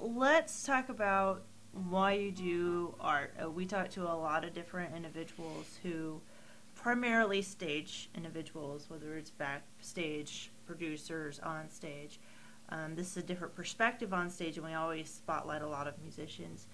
Let's 0.00 0.64
talk 0.64 0.88
about 0.88 1.42
why 1.72 2.12
you 2.12 2.32
do 2.32 2.94
art. 3.00 3.34
Uh, 3.42 3.50
we 3.50 3.66
talk 3.66 3.90
to 3.90 4.02
a 4.02 4.14
lot 4.14 4.44
of 4.44 4.54
different 4.54 4.94
individuals 4.94 5.78
who 5.82 6.20
primarily 6.74 7.42
stage 7.42 8.10
individuals, 8.14 8.86
whether 8.88 9.16
it's 9.16 9.30
backstage, 9.30 10.50
producers, 10.66 11.40
on 11.40 11.70
stage. 11.70 12.18
Um, 12.70 12.94
this 12.94 13.10
is 13.10 13.16
a 13.18 13.22
different 13.22 13.54
perspective 13.54 14.12
on 14.12 14.30
stage, 14.30 14.56
and 14.56 14.66
we 14.66 14.72
always 14.72 15.10
spotlight 15.10 15.62
a 15.62 15.66
lot 15.66 15.86
of 15.86 15.94
musicians. 16.02 16.66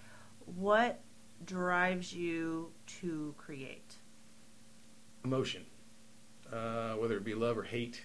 What 0.56 1.00
drives 1.44 2.12
you 2.12 2.70
to 3.00 3.34
create? 3.36 3.94
Emotion, 5.24 5.64
uh, 6.52 6.92
whether 6.94 7.16
it 7.16 7.24
be 7.24 7.34
love 7.34 7.58
or 7.58 7.62
hate 7.62 8.02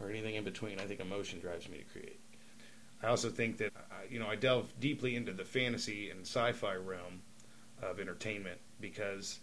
or 0.00 0.10
anything 0.10 0.34
in 0.34 0.44
between, 0.44 0.80
I 0.80 0.86
think 0.86 1.00
emotion 1.00 1.40
drives 1.40 1.68
me 1.68 1.78
to 1.78 1.84
create. 1.84 2.20
I 3.02 3.08
also 3.08 3.30
think 3.30 3.58
that 3.58 3.72
uh, 3.76 3.94
you 4.08 4.18
know 4.18 4.26
I 4.26 4.34
delve 4.34 4.72
deeply 4.80 5.14
into 5.14 5.32
the 5.32 5.44
fantasy 5.44 6.10
and 6.10 6.22
sci-fi 6.22 6.74
realm 6.74 7.22
of 7.82 8.00
entertainment 8.00 8.58
because 8.80 9.38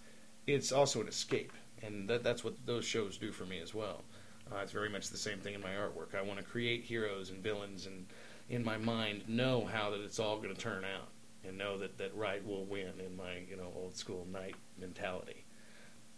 it's 0.46 0.72
also 0.72 1.02
an 1.02 1.08
escape, 1.08 1.54
and 1.82 2.10
that, 2.10 2.24
that's 2.24 2.44
what 2.44 2.54
those 2.66 2.86
shows 2.86 3.18
do 3.18 3.32
for 3.32 3.46
me 3.46 3.60
as 3.60 3.74
well. 3.74 4.04
Uh, 4.52 4.58
it's 4.58 4.72
very 4.72 4.90
much 4.90 5.10
the 5.10 5.18
same 5.18 5.40
thing 5.40 5.54
in 5.54 5.62
my 5.62 5.72
artwork. 5.72 6.16
I 6.16 6.22
want 6.22 6.40
to 6.40 6.46
create 6.46 6.84
heroes 6.84 7.30
and 7.30 7.42
villains 7.42 7.88
and 7.88 8.06
in 8.50 8.64
my 8.64 8.78
mind 8.78 9.28
know 9.28 9.66
how 9.66 9.90
that 9.90 10.02
it's 10.02 10.20
all 10.20 10.38
going 10.38 10.54
to 10.54 10.62
turn 10.62 10.84
out 10.84 11.10
and 11.48 11.58
know 11.58 11.78
that, 11.78 11.98
that 11.98 12.16
right 12.16 12.46
will 12.46 12.66
win 12.66 12.94
in 13.06 13.16
my 13.16 13.40
you 13.50 13.58
know 13.58 13.72
old 13.76 13.96
school 13.96 14.28
knight 14.32 14.56
mentality, 14.80 15.46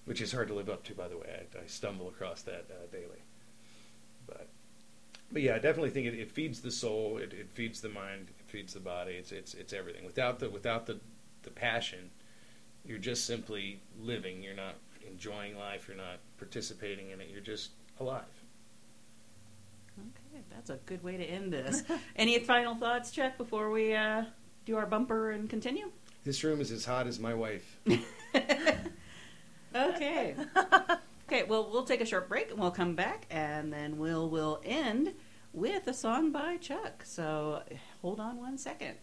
which 0.06 0.22
is 0.22 0.32
hard 0.32 0.48
to 0.48 0.54
live 0.54 0.70
up 0.70 0.84
to. 0.86 0.94
By 0.94 1.08
the 1.08 1.18
way, 1.18 1.46
I, 1.56 1.60
I 1.60 1.68
stumble 1.68 2.08
across 2.08 2.42
that 2.44 2.66
uh, 2.70 2.88
daily. 2.92 3.22
But 4.26 4.48
but 5.32 5.42
yeah, 5.42 5.56
I 5.56 5.60
definitely 5.60 5.90
think 5.90 6.08
it, 6.08 6.16
it 6.16 6.32
feeds 6.32 6.62
the 6.62 6.72
soul, 6.72 7.18
it, 7.18 7.34
it 7.34 7.50
feeds 7.52 7.82
the 7.82 7.90
mind, 7.90 8.28
it 8.40 8.50
feeds 8.50 8.74
the 8.74 8.80
body. 8.80 9.14
It's 9.14 9.32
it's 9.32 9.54
it's 9.54 9.74
everything. 9.74 10.06
Without 10.06 10.40
the 10.40 10.50
without 10.50 10.86
the 10.86 11.00
the 11.44 11.52
passion, 11.52 12.12
you're 12.86 12.98
just 12.98 13.26
simply 13.26 13.82
living. 14.00 14.44
You're 14.44 14.56
not 14.56 14.76
enjoying 15.10 15.58
life. 15.58 15.88
You're 15.88 15.98
not 15.98 16.20
participating 16.38 17.12
in 17.12 17.22
it. 17.22 17.30
You're 17.32 17.42
just 17.42 17.72
alive. 18.00 18.24
Okay, 20.00 20.44
that's 20.50 20.70
a 20.70 20.78
good 20.86 21.04
way 21.04 21.18
to 21.18 21.24
end 21.24 21.52
this. 21.52 21.84
Any 22.16 22.40
final 22.40 22.76
thoughts, 22.76 23.12
Chuck, 23.12 23.38
before 23.38 23.72
we 23.72 23.94
uh, 23.94 24.24
do 24.66 24.78
our 24.78 24.86
bumper 24.86 25.32
and 25.32 25.50
continue? 25.50 25.90
This 26.24 26.44
room 26.44 26.62
is 26.62 26.72
as 26.72 26.86
hot 26.86 27.08
as 27.08 27.20
my 27.20 27.34
wife. 27.34 27.80
Okay. 29.76 30.36
okay, 31.28 31.44
well, 31.44 31.70
we'll 31.72 31.84
take 31.84 32.02
a 32.02 32.06
short 32.06 32.28
break 32.28 32.50
and 32.50 32.60
we'll 32.60 32.72
come 32.72 32.96
back 32.96 33.28
and 33.30 33.72
then 33.72 33.98
we'll 33.98 34.28
we'll 34.30 34.60
end 34.66 35.14
with 35.54 35.88
a 35.88 35.94
song 35.94 36.32
by 36.32 36.58
Chuck. 36.58 37.04
So 37.06 37.62
hold 38.02 38.20
on 38.20 38.38
one 38.38 38.58
second. 38.58 38.98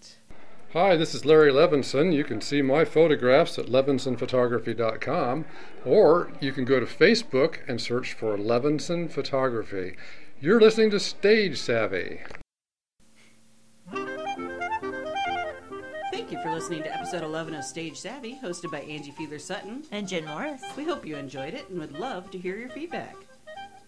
Hi, 0.75 0.97
this 0.97 1.15
is 1.15 1.25
Larry 1.25 1.53
Levinson. 1.53 2.13
You 2.13 2.25
can 2.25 2.41
see 2.41 2.61
my 2.61 2.85
photographs 2.85 3.61
at 3.61 3.67
levinsonphotography.com 3.67 5.45
or 5.85 6.33
you 6.41 6.51
can 6.51 6.65
go 6.65 6.81
to 6.81 6.87
Facebook 6.87 7.59
and 7.69 7.81
search 7.81 8.13
for 8.13 8.37
Levinson 8.37 9.09
Photography. 9.09 9.95
You're 10.41 10.61
listening 10.61 10.91
to 10.91 10.99
Stage 10.99 11.59
Savvy. 11.59 12.23
Thank 16.11 16.33
you 16.33 16.43
for 16.43 16.51
listening 16.51 16.83
to 16.83 16.93
episode 16.93 17.23
11 17.23 17.55
of 17.55 17.63
Stage 17.63 17.97
Savvy, 17.97 18.37
hosted 18.43 18.73
by 18.73 18.81
Angie 18.81 19.13
Fiedler 19.13 19.41
Sutton. 19.41 19.85
And 19.93 20.09
Jen 20.09 20.25
Morris. 20.25 20.65
We 20.77 20.83
hope 20.85 21.07
you 21.07 21.15
enjoyed 21.15 21.55
it 21.55 21.69
and 21.71 21.79
would 21.79 22.01
love 22.01 22.33
to 22.33 22.39
hear 22.39 22.57
your 22.57 22.71
feedback. 22.71 23.15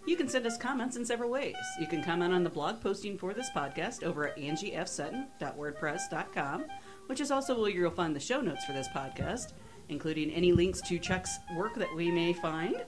You 0.06 0.16
can 0.16 0.28
send 0.28 0.46
us 0.46 0.56
comments 0.56 0.96
in 0.96 1.04
several 1.04 1.30
ways. 1.30 1.56
You 1.80 1.88
can 1.88 2.00
comment 2.02 2.32
on 2.32 2.44
the 2.44 2.50
blog 2.50 2.80
posting 2.80 3.18
for 3.18 3.34
this 3.34 3.50
podcast 3.50 4.04
over 4.04 4.28
at 4.28 4.36
angiefsutton.wordpress.com, 4.36 6.64
which 7.06 7.20
is 7.20 7.32
also 7.32 7.60
where 7.60 7.70
you'll 7.70 7.90
find 7.90 8.14
the 8.14 8.20
show 8.20 8.40
notes 8.40 8.64
for 8.64 8.72
this 8.72 8.86
podcast, 8.94 9.54
including 9.88 10.30
any 10.30 10.52
links 10.52 10.80
to 10.82 11.00
Chuck's 11.00 11.36
work 11.56 11.74
that 11.74 11.92
we 11.96 12.12
may 12.12 12.32
find. 12.32 12.84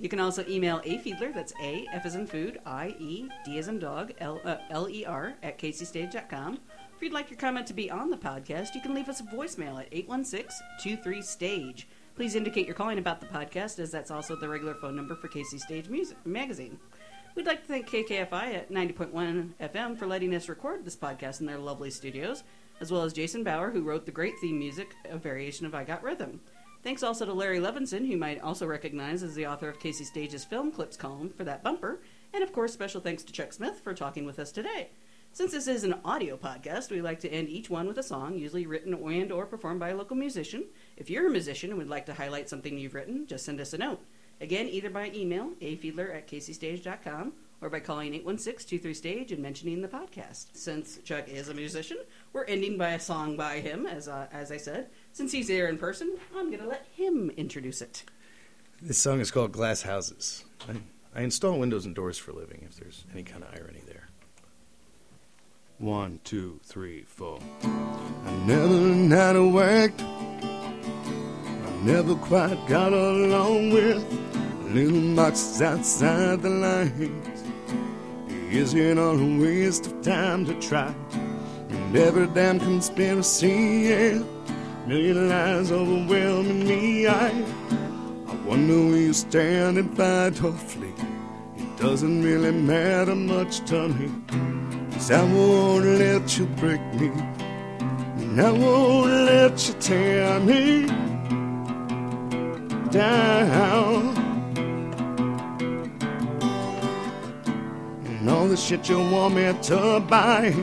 You 0.00 0.08
can 0.08 0.18
also 0.18 0.44
email 0.48 0.80
A 0.84 0.98
Fiedler, 0.98 1.32
that's 1.32 1.52
A, 1.62 1.86
F 1.92 2.04
as 2.04 2.16
in 2.16 2.26
food, 2.26 2.58
I, 2.66 2.96
E, 2.98 3.28
D 3.44 3.58
as 3.58 3.68
in 3.68 3.78
dog, 3.78 4.12
L, 4.18 4.40
uh, 4.44 4.56
L-E-R, 4.70 5.34
at 5.42 5.56
caseystage.com. 5.58 6.58
If 6.96 7.02
you'd 7.02 7.12
like 7.12 7.30
your 7.30 7.38
comment 7.38 7.68
to 7.68 7.74
be 7.74 7.92
on 7.92 8.10
the 8.10 8.16
podcast, 8.16 8.74
you 8.74 8.80
can 8.80 8.92
leave 8.92 9.08
us 9.08 9.20
a 9.20 9.24
voicemail 9.24 9.80
at 9.80 9.88
816-23-STAGE. 9.92 11.86
Please 12.18 12.34
indicate 12.34 12.66
you're 12.66 12.74
calling 12.74 12.98
about 12.98 13.20
the 13.20 13.28
podcast, 13.28 13.78
as 13.78 13.92
that's 13.92 14.10
also 14.10 14.34
the 14.34 14.48
regular 14.48 14.74
phone 14.74 14.96
number 14.96 15.14
for 15.14 15.28
Casey 15.28 15.56
Stage 15.56 15.88
Music 15.88 16.16
Magazine. 16.26 16.76
We'd 17.36 17.46
like 17.46 17.62
to 17.62 17.68
thank 17.68 17.88
KKFI 17.88 18.54
at 18.56 18.72
90.1 18.72 19.52
FM 19.60 19.96
for 19.96 20.08
letting 20.08 20.34
us 20.34 20.48
record 20.48 20.84
this 20.84 20.96
podcast 20.96 21.38
in 21.38 21.46
their 21.46 21.58
lovely 21.58 21.90
studios, 21.92 22.42
as 22.80 22.90
well 22.90 23.04
as 23.04 23.12
Jason 23.12 23.44
Bauer, 23.44 23.70
who 23.70 23.84
wrote 23.84 24.04
the 24.04 24.10
great 24.10 24.36
theme 24.40 24.58
music, 24.58 24.96
A 25.04 25.16
Variation 25.16 25.64
of 25.64 25.76
I 25.76 25.84
Got 25.84 26.02
Rhythm. 26.02 26.40
Thanks 26.82 27.04
also 27.04 27.24
to 27.24 27.32
Larry 27.32 27.60
Levinson, 27.60 28.00
who 28.00 28.06
you 28.06 28.16
might 28.16 28.40
also 28.40 28.66
recognize 28.66 29.22
as 29.22 29.36
the 29.36 29.46
author 29.46 29.68
of 29.68 29.78
Casey 29.78 30.02
Stage's 30.02 30.44
film 30.44 30.72
clips 30.72 30.96
column 30.96 31.30
for 31.30 31.44
that 31.44 31.62
bumper, 31.62 32.00
and 32.34 32.42
of 32.42 32.52
course, 32.52 32.72
special 32.72 33.00
thanks 33.00 33.22
to 33.22 33.32
Chuck 33.32 33.52
Smith 33.52 33.80
for 33.84 33.94
talking 33.94 34.26
with 34.26 34.40
us 34.40 34.50
today. 34.50 34.88
Since 35.32 35.52
this 35.52 35.68
is 35.68 35.84
an 35.84 35.94
audio 36.04 36.36
podcast, 36.36 36.90
we 36.90 37.00
like 37.00 37.20
to 37.20 37.30
end 37.30 37.48
each 37.48 37.70
one 37.70 37.86
with 37.86 37.98
a 37.98 38.02
song, 38.02 38.34
usually 38.34 38.66
written 38.66 38.94
and 38.94 39.30
or 39.30 39.46
performed 39.46 39.78
by 39.78 39.90
a 39.90 39.96
local 39.96 40.16
musician. 40.16 40.64
If 40.98 41.08
you're 41.08 41.28
a 41.28 41.30
musician 41.30 41.70
and 41.70 41.78
would 41.78 41.88
like 41.88 42.06
to 42.06 42.14
highlight 42.14 42.48
something 42.48 42.76
you've 42.76 42.94
written, 42.94 43.24
just 43.28 43.44
send 43.44 43.60
us 43.60 43.72
a 43.72 43.78
note. 43.78 44.00
Again, 44.40 44.66
either 44.66 44.90
by 44.90 45.12
email, 45.14 45.52
afiedler 45.62 46.12
at 46.12 46.26
caseystage.com, 46.26 47.34
or 47.60 47.70
by 47.70 47.78
calling 47.78 48.20
816-23-STAGE 48.24 49.30
and 49.30 49.40
mentioning 49.40 49.80
the 49.80 49.86
podcast. 49.86 50.46
Since 50.54 50.98
Chuck 51.04 51.28
is 51.28 51.48
a 51.48 51.54
musician, 51.54 51.98
we're 52.32 52.46
ending 52.46 52.76
by 52.76 52.90
a 52.90 53.00
song 53.00 53.36
by 53.36 53.60
him, 53.60 53.86
as, 53.86 54.08
uh, 54.08 54.26
as 54.32 54.50
I 54.50 54.56
said. 54.56 54.88
Since 55.12 55.30
he's 55.30 55.46
there 55.46 55.68
in 55.68 55.78
person, 55.78 56.16
I'm 56.36 56.48
going 56.48 56.62
to 56.62 56.68
let 56.68 56.86
him 56.96 57.30
introduce 57.36 57.80
it. 57.80 58.02
This 58.82 58.98
song 58.98 59.20
is 59.20 59.30
called 59.30 59.52
Glass 59.52 59.82
Houses. 59.82 60.44
I, 60.68 60.80
I 61.14 61.22
install 61.22 61.60
windows 61.60 61.86
and 61.86 61.94
doors 61.94 62.18
for 62.18 62.32
a 62.32 62.34
living, 62.34 62.66
if 62.68 62.76
there's 62.76 63.04
any 63.12 63.22
kind 63.22 63.44
of 63.44 63.54
irony 63.54 63.82
there. 63.86 64.08
One, 65.78 66.18
two, 66.24 66.58
three, 66.64 67.04
four. 67.04 67.38
I 67.62 68.32
never 68.46 68.66
learned 68.66 69.12
how 69.12 69.32
to 69.34 69.48
work. 69.48 69.92
I 70.00 70.17
never 71.82 72.14
quite 72.16 72.58
got 72.66 72.92
along 72.92 73.70
with 73.70 74.04
little 74.64 75.14
boxes 75.14 75.62
outside 75.62 76.42
the 76.42 76.50
lines. 76.50 77.44
Is 78.50 78.74
it 78.74 78.98
all 78.98 79.18
a 79.18 79.40
waste 79.40 79.86
of 79.86 80.02
time 80.02 80.44
to 80.46 80.54
try? 80.60 80.94
And 81.68 81.96
every 81.96 82.26
damn 82.28 82.58
conspiracy, 82.58 83.88
yeah. 83.88 84.22
Million 84.86 85.28
lies 85.28 85.70
overwhelming 85.70 86.66
me. 86.66 87.06
I, 87.06 87.28
I 87.28 88.34
wonder 88.46 88.74
where 88.74 88.96
you 88.96 89.12
stand 89.12 89.78
and 89.78 89.96
fight 89.96 90.42
or 90.42 90.52
flee. 90.52 90.92
It 91.56 91.76
doesn't 91.76 92.22
really 92.22 92.52
matter 92.52 93.14
much 93.14 93.60
to 93.66 93.88
me. 93.88 94.10
Cause 94.92 95.10
I 95.10 95.22
won't 95.24 95.84
let 95.84 96.38
you 96.38 96.46
break 96.46 96.80
me. 96.94 97.08
And 98.16 98.40
I 98.40 98.50
won't 98.50 99.10
let 99.10 99.68
you 99.68 99.74
tear 99.74 100.40
me 100.40 101.07
down. 102.90 104.16
And 108.04 108.30
all 108.30 108.48
the 108.48 108.56
shit 108.56 108.88
you 108.88 108.98
want 108.98 109.34
me 109.34 109.52
to 109.62 110.00
buy, 110.00 110.54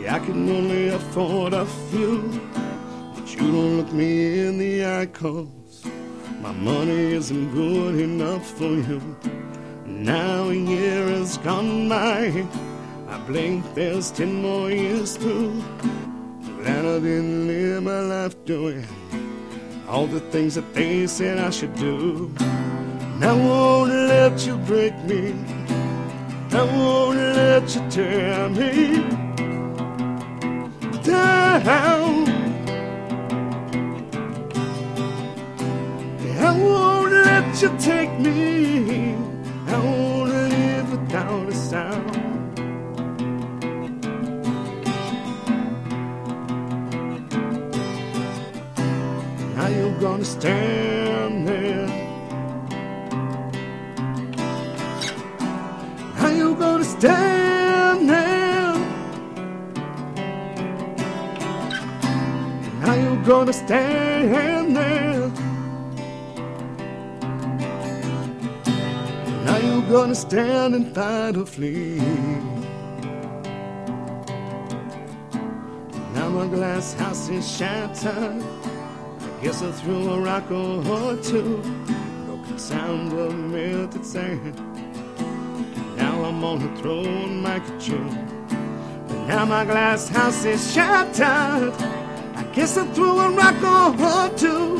yeah, 0.00 0.16
I 0.16 0.18
can 0.18 0.48
only 0.48 0.88
afford 0.88 1.52
a 1.52 1.66
few. 1.90 2.22
But 3.14 3.32
you 3.34 3.40
don't 3.40 3.76
look 3.78 3.92
me 3.92 4.46
in 4.46 4.58
the 4.58 4.84
eye, 4.84 5.06
cause 5.06 5.84
my 6.40 6.52
money 6.52 7.12
isn't 7.12 7.52
good 7.54 8.00
enough 8.00 8.46
for 8.58 8.74
you. 8.88 9.00
Now 9.86 10.48
a 10.50 10.54
year 10.54 11.08
has 11.08 11.38
gone 11.38 11.88
by. 11.88 12.46
I 13.08 13.18
blink, 13.26 13.64
there's 13.74 14.10
ten 14.10 14.42
more 14.42 14.70
years 14.70 15.16
through. 15.16 15.62
Glad 16.62 16.84
I 16.84 16.98
didn't 17.00 17.46
live 17.46 17.82
my 17.82 18.00
life 18.00 18.44
doing 18.44 18.86
all 19.92 20.06
the 20.06 20.20
things 20.32 20.54
that 20.54 20.72
they 20.72 21.06
said 21.06 21.38
I 21.38 21.50
should 21.50 21.74
do. 21.76 22.32
And 22.40 23.24
I 23.24 23.34
won't 23.34 23.90
let 23.90 24.46
you 24.46 24.56
break 24.56 24.96
me. 25.04 25.34
I 26.50 26.62
won't 26.64 27.18
let 27.18 27.74
you 27.74 27.82
tear 27.90 28.48
me 28.48 29.02
down. 31.02 32.28
I 36.48 36.58
won't 36.58 37.12
let 37.12 37.62
you 37.62 37.70
take 37.78 38.18
me. 38.18 39.14
I 39.66 39.78
won't 39.78 40.11
gonna 50.02 50.24
stand 50.24 51.46
there? 51.46 51.86
How 56.16 56.30
you 56.30 56.56
gonna 56.56 56.82
stand 56.82 58.08
there? 58.10 58.74
How 62.80 62.94
you 62.94 63.22
gonna 63.24 63.52
stand 63.52 64.76
there? 64.76 65.28
Now 69.44 69.58
you 69.58 69.82
gonna 69.82 70.16
stand 70.16 70.74
and 70.74 70.92
fight 70.92 71.36
or 71.36 71.46
flee? 71.46 71.98
Now 76.12 76.28
my 76.28 76.48
glass 76.48 76.94
house 76.94 77.28
is 77.28 77.46
shattered. 77.56 78.51
Guess 79.42 79.60
I 79.60 79.72
threw 79.72 80.08
a 80.08 80.20
rock 80.20 80.48
or 80.52 81.16
two. 81.16 81.60
Broken 82.26 82.58
sound 82.60 83.12
of 83.12 83.34
melted 83.36 84.06
sand. 84.06 84.54
Now 85.96 86.22
I'm 86.22 86.44
on 86.44 86.60
the 86.60 86.80
throne 86.80 87.42
like 87.42 87.68
a 87.68 87.76
Jew. 87.80 88.04
But 89.08 89.26
now 89.26 89.44
my 89.44 89.64
glass 89.64 90.08
house 90.08 90.44
is 90.44 90.72
shattered. 90.72 91.74
I 92.36 92.44
guess 92.54 92.76
I 92.76 92.86
threw 92.94 93.18
a 93.18 93.30
rock 93.32 93.60
or 94.00 94.38
two. 94.38 94.78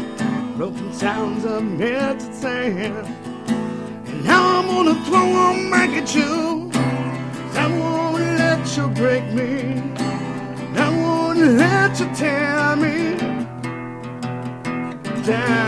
Broken 0.57 0.93
sounds 0.93 1.45
of 1.45 1.65
melted 1.65 2.33
sand. 2.33 3.09
And 3.49 4.25
now 4.25 4.61
I'm 4.61 4.67
gonna 4.69 4.95
throw 5.07 5.27
them 5.27 5.71
back 5.73 5.91
at 5.91 6.15
you. 6.15 6.71
I 7.55 7.67
won't 7.67 8.23
let 8.39 8.77
you 8.77 8.87
break 8.91 9.25
me. 9.33 9.83
I 10.79 10.89
won't 10.89 11.39
let 11.41 11.99
you 11.99 12.15
tear 12.15 12.52
down. 15.23 15.62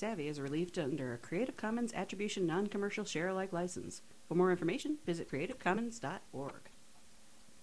Savvy 0.00 0.28
is 0.28 0.40
released 0.40 0.78
under 0.78 1.12
a 1.12 1.18
Creative 1.18 1.58
Commons 1.58 1.92
Attribution 1.92 2.46
Non 2.46 2.68
Commercial 2.68 3.04
Share 3.04 3.28
Alike 3.28 3.52
license. 3.52 4.00
For 4.26 4.34
more 4.34 4.50
information, 4.50 4.96
visit 5.04 5.30
creativecommons.org. 5.30 6.69